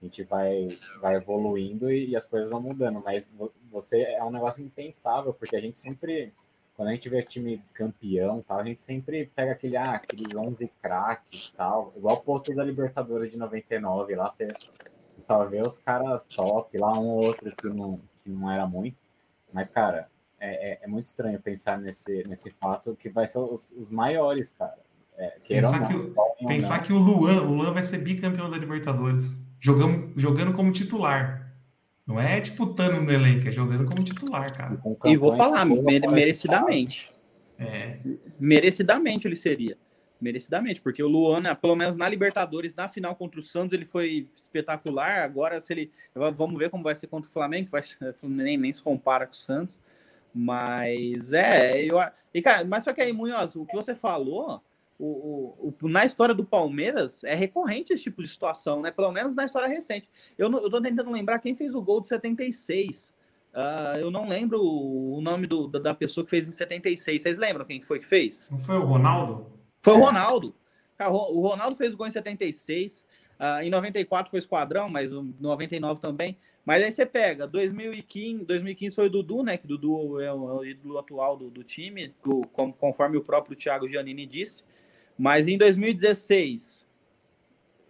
[0.00, 3.02] a gente vai, vai evoluindo e, e as coisas vão mudando.
[3.04, 3.34] Mas
[3.70, 6.32] você é um negócio impensável, porque a gente sempre
[6.80, 10.66] quando a gente vê time campeão, tal, a gente sempre pega aquele, ah, aqueles 11
[10.80, 15.76] craques tal, igual o posto da Libertadores de 99, lá você, você só vê os
[15.76, 18.96] caras top, lá um ou outro que não, que não era muito,
[19.52, 20.08] mas, cara,
[20.40, 24.52] é, é, é muito estranho pensar nesse, nesse fato que vai ser os, os maiores,
[24.52, 24.78] cara.
[25.18, 28.56] É, pensar, não, que, o, pensar que o Luan, o Luan vai ser bicampeão da
[28.56, 31.54] Libertadores, jogando, jogando como titular.
[32.06, 34.80] Não é disputando no elenco, é jogando como titular, cara.
[35.04, 37.12] E vou falar, merecidamente.
[37.56, 37.98] É.
[38.38, 39.78] Merecidamente ele seria.
[40.20, 44.28] Merecidamente, porque o Luan, pelo menos na Libertadores, na final contra o Santos, ele foi
[44.36, 45.22] espetacular.
[45.22, 45.92] Agora, se ele.
[46.14, 49.32] Vamos ver como vai ser contra o Flamengo, vai ser, nem, nem se compara com
[49.32, 49.80] o Santos.
[50.34, 51.98] Mas é, eu.
[52.34, 54.62] E, cara, mas só que aí, Munhoz, o que você falou
[55.02, 58.90] o, o, na história do Palmeiras é recorrente esse tipo de situação, né?
[58.90, 60.08] Pelo menos na história recente.
[60.36, 63.08] Eu, não, eu tô tentando lembrar quem fez o gol de 76.
[63.08, 63.12] Uh,
[63.54, 67.22] ah, eu não lembro o nome do, da pessoa que fez em 76.
[67.22, 68.46] Vocês lembram quem foi que fez?
[68.50, 69.46] Não foi o Ronaldo?
[69.80, 70.54] Foi o Ronaldo.
[70.98, 73.02] O Ronaldo fez o gol em 76.
[73.40, 76.36] Uh, em 94 foi o Esquadrão, mas em 99 também.
[76.62, 79.56] Mas aí você pega, 2015, 2015 foi o Dudu, né?
[79.56, 82.42] Que Dudu é o, é o ídolo atual do, do time, do,
[82.78, 84.62] conforme o próprio Thiago Giannini disse.
[85.20, 86.86] Mas em 2016,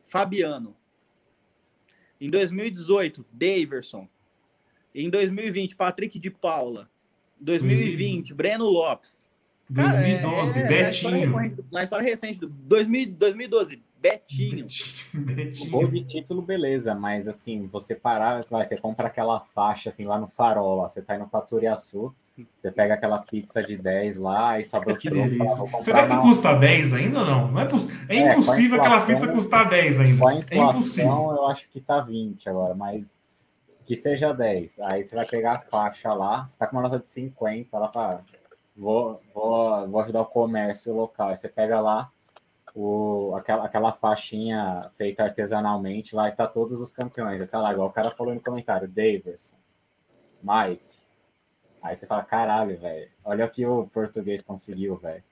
[0.03, 0.75] Fabiano.
[2.21, 4.09] Em 2018, Daverson.
[4.93, 6.91] Em 2020, Patrick de Paula.
[7.41, 8.35] 2020, 2020.
[8.35, 9.31] Breno Lopes.
[9.69, 11.67] 2012, Cara, é, é, Betinho.
[11.71, 14.67] Na história, recente, 2000, 2012, Betinho.
[15.15, 15.71] Betinho.
[15.71, 20.19] Gol de título, beleza, mas assim, você parar, vai, você compra aquela faixa assim lá
[20.19, 22.13] no farol, lá, você tá indo pra Turiaçu,
[22.57, 25.83] você pega aquela pizza de 10 lá e sobra o troco.
[25.83, 27.51] Será que custa 10 ainda ou não?
[27.53, 27.89] Não é, poss...
[28.09, 30.19] é, é impossível inflação, aquela pizza custar 10 ainda.
[30.19, 31.33] Com a inflação, é impossível.
[31.33, 33.21] eu acho que tá 20 agora, mas
[33.87, 34.81] que seja 10.
[34.81, 37.91] Aí você vai pegar a faixa lá, você tá com uma nota de 50, lá
[37.91, 38.25] fala,
[38.77, 41.31] vou, vou, vou ajudar o comércio local.
[41.31, 42.11] Aí você pega lá
[42.75, 47.49] o, aquela, aquela faixinha feita artesanalmente, vai estar tá todos os campeões.
[47.49, 49.57] Tá lá, igual o cara falou no comentário, Daverson,
[50.43, 51.00] Mike.
[51.83, 55.23] Aí você fala, caralho, velho, olha o que o português conseguiu, velho.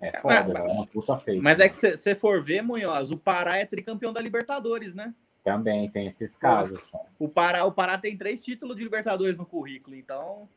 [0.00, 1.42] É foda, é uma puta feita.
[1.42, 5.12] Mas é que se você for ver, Munhoz, o Pará é tricampeão da Libertadores, né?
[5.42, 6.84] Também tem esses casos.
[6.84, 7.04] Cara.
[7.18, 10.48] O Pará, o Pará tem três títulos de Libertadores no currículo, então.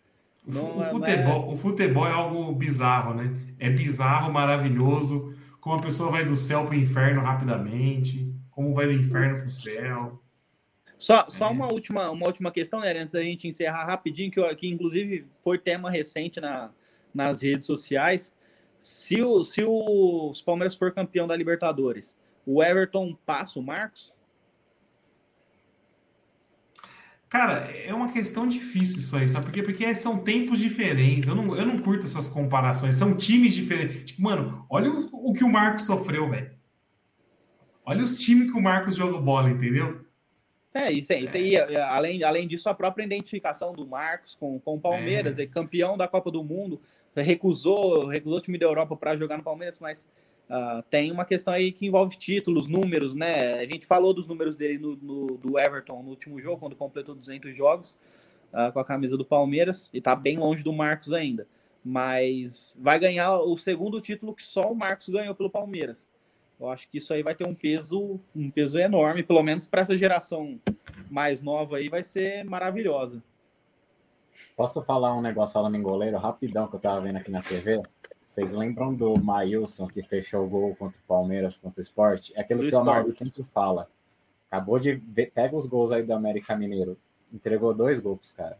[0.45, 1.53] Não, o, é, futebol, é...
[1.53, 3.33] o futebol é algo bizarro, né?
[3.59, 8.87] É bizarro, maravilhoso como a pessoa vai do céu para o inferno rapidamente, como vai
[8.87, 10.19] do inferno para o céu.
[11.01, 11.49] Só, só é.
[11.49, 15.57] uma, última, uma última questão, né, antes da gente encerrar rapidinho, que, que inclusive foi
[15.57, 16.69] tema recente na,
[17.11, 18.31] nas redes sociais.
[18.77, 24.13] Se, o, se o, os Palmeiras for campeão da Libertadores, o Everton passa o Marcos?
[27.27, 29.63] Cara, é uma questão difícil isso aí, sabe por quê?
[29.63, 31.27] Porque são tempos diferentes.
[31.27, 32.93] Eu não, eu não curto essas comparações.
[32.93, 34.11] São times diferentes.
[34.11, 36.51] Tipo, mano, olha o, o que o Marcos sofreu, velho.
[37.83, 40.10] Olha os times que o Marcos joga bola, entendeu?
[40.73, 41.57] É, isso, é, isso aí.
[41.57, 45.43] Além, além disso, a própria identificação do Marcos com, com o Palmeiras, é.
[45.43, 46.81] é campeão da Copa do Mundo,
[47.15, 50.07] recusou, recusou o time da Europa para jogar no Palmeiras, mas
[50.51, 53.53] Uh, tem uma questão aí que envolve títulos, números, né?
[53.53, 57.15] A gente falou dos números dele no, no do Everton no último jogo, quando completou
[57.15, 57.97] 200 jogos
[58.51, 61.47] uh, com a camisa do Palmeiras, e tá bem longe do Marcos ainda.
[61.81, 66.09] Mas vai ganhar o segundo título que só o Marcos ganhou pelo Palmeiras.
[66.61, 69.81] Eu acho que isso aí vai ter um peso, um peso enorme, pelo menos para
[69.81, 70.59] essa geração
[71.09, 73.21] mais nova aí, vai ser maravilhosa.
[74.55, 77.81] Posso falar um negócio falando em goleiro rapidão que eu tava vendo aqui na TV?
[78.27, 82.29] Vocês lembram do Maílson que fechou o gol contra o Palmeiras, contra o Sport?
[82.35, 83.89] É aquilo do que o Amaro sempre fala.
[84.51, 86.95] Acabou de ver, pega os gols aí do América Mineiro.
[87.33, 88.59] Entregou dois gols, cara.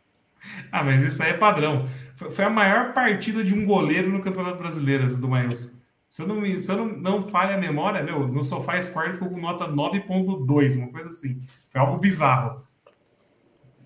[0.72, 1.86] Ah, mas isso aí é padrão.
[2.16, 5.81] Foi a maior partida de um goleiro no Campeonato Brasileiro, do Maílson.
[6.12, 9.30] Se eu não, se eu não, não falha a memória, meu, no Sofá Square ficou
[9.30, 11.40] com nota 9.2, uma coisa assim.
[11.70, 12.62] Foi algo bizarro.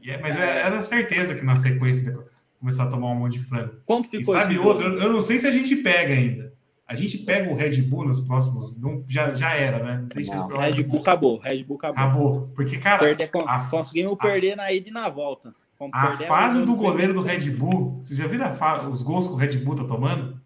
[0.03, 0.61] É, mas é.
[0.61, 2.17] era certeza que na sequência
[2.59, 3.76] começar a tomar um monte de frango.
[3.86, 4.86] Quanto ficou e sabe outro?
[4.86, 6.51] Eu, eu, não sei se a gente pega ainda.
[6.88, 8.76] A gente pega o Red Bull nos próximos.
[8.82, 10.07] Não, já, já era, né?
[10.11, 11.38] Tem não, Red Bull acabou.
[11.38, 12.03] Red Bull acabou.
[12.03, 12.51] Acabou.
[12.55, 13.03] Porque, cara.
[13.03, 15.53] Perder, a, conseguimos a, perder na ida e na volta.
[15.93, 18.01] a fase do goleiro do Red Bull.
[18.03, 18.49] Vocês já viram
[18.89, 20.43] os gols que o Red Bull tá tomando?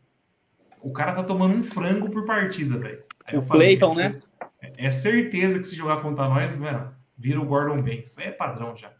[0.82, 3.04] O cara tá tomando um frango por partida, velho.
[3.34, 4.20] O Clayton, né?
[4.62, 8.12] É, é, certeza que se jogar contra nós, velho, vira o Gordon Banks.
[8.12, 8.92] Isso é padrão já.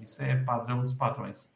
[0.00, 1.54] Isso é padrão dos padrões.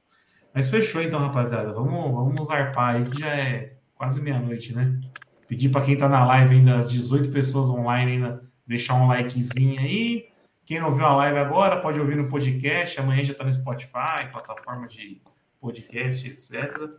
[0.54, 1.72] Mas fechou então, rapaziada.
[1.72, 4.98] Vamos, vamos arpar aí, que já é quase meia-noite, né?
[5.46, 9.80] Pedir para quem tá na live ainda, as 18 pessoas online ainda, deixar um likezinho
[9.80, 10.24] aí.
[10.64, 13.00] Quem não viu a live agora, pode ouvir no podcast.
[13.00, 15.20] Amanhã já tá no Spotify, plataforma de
[15.60, 16.90] podcast, etc.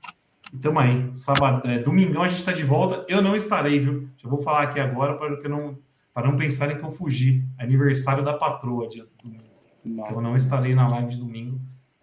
[0.54, 1.12] E tamo aí.
[1.16, 3.06] Sábado, é, domingão a gente tá de volta.
[3.08, 4.10] Eu não estarei, viu?
[4.18, 5.78] Já vou falar aqui agora para não
[6.14, 7.46] para não pensarem que eu fugi.
[7.58, 10.06] Aniversário da patroa, dia domingo.
[10.12, 11.60] Eu não estarei na live de domingo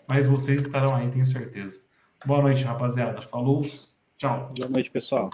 [0.09, 1.83] mas vocês estarão aí, tenho certeza.
[2.25, 3.21] Boa noite, rapaziada.
[3.21, 3.63] Falou,
[4.17, 4.51] tchau.
[4.57, 5.29] Boa noite, pessoal.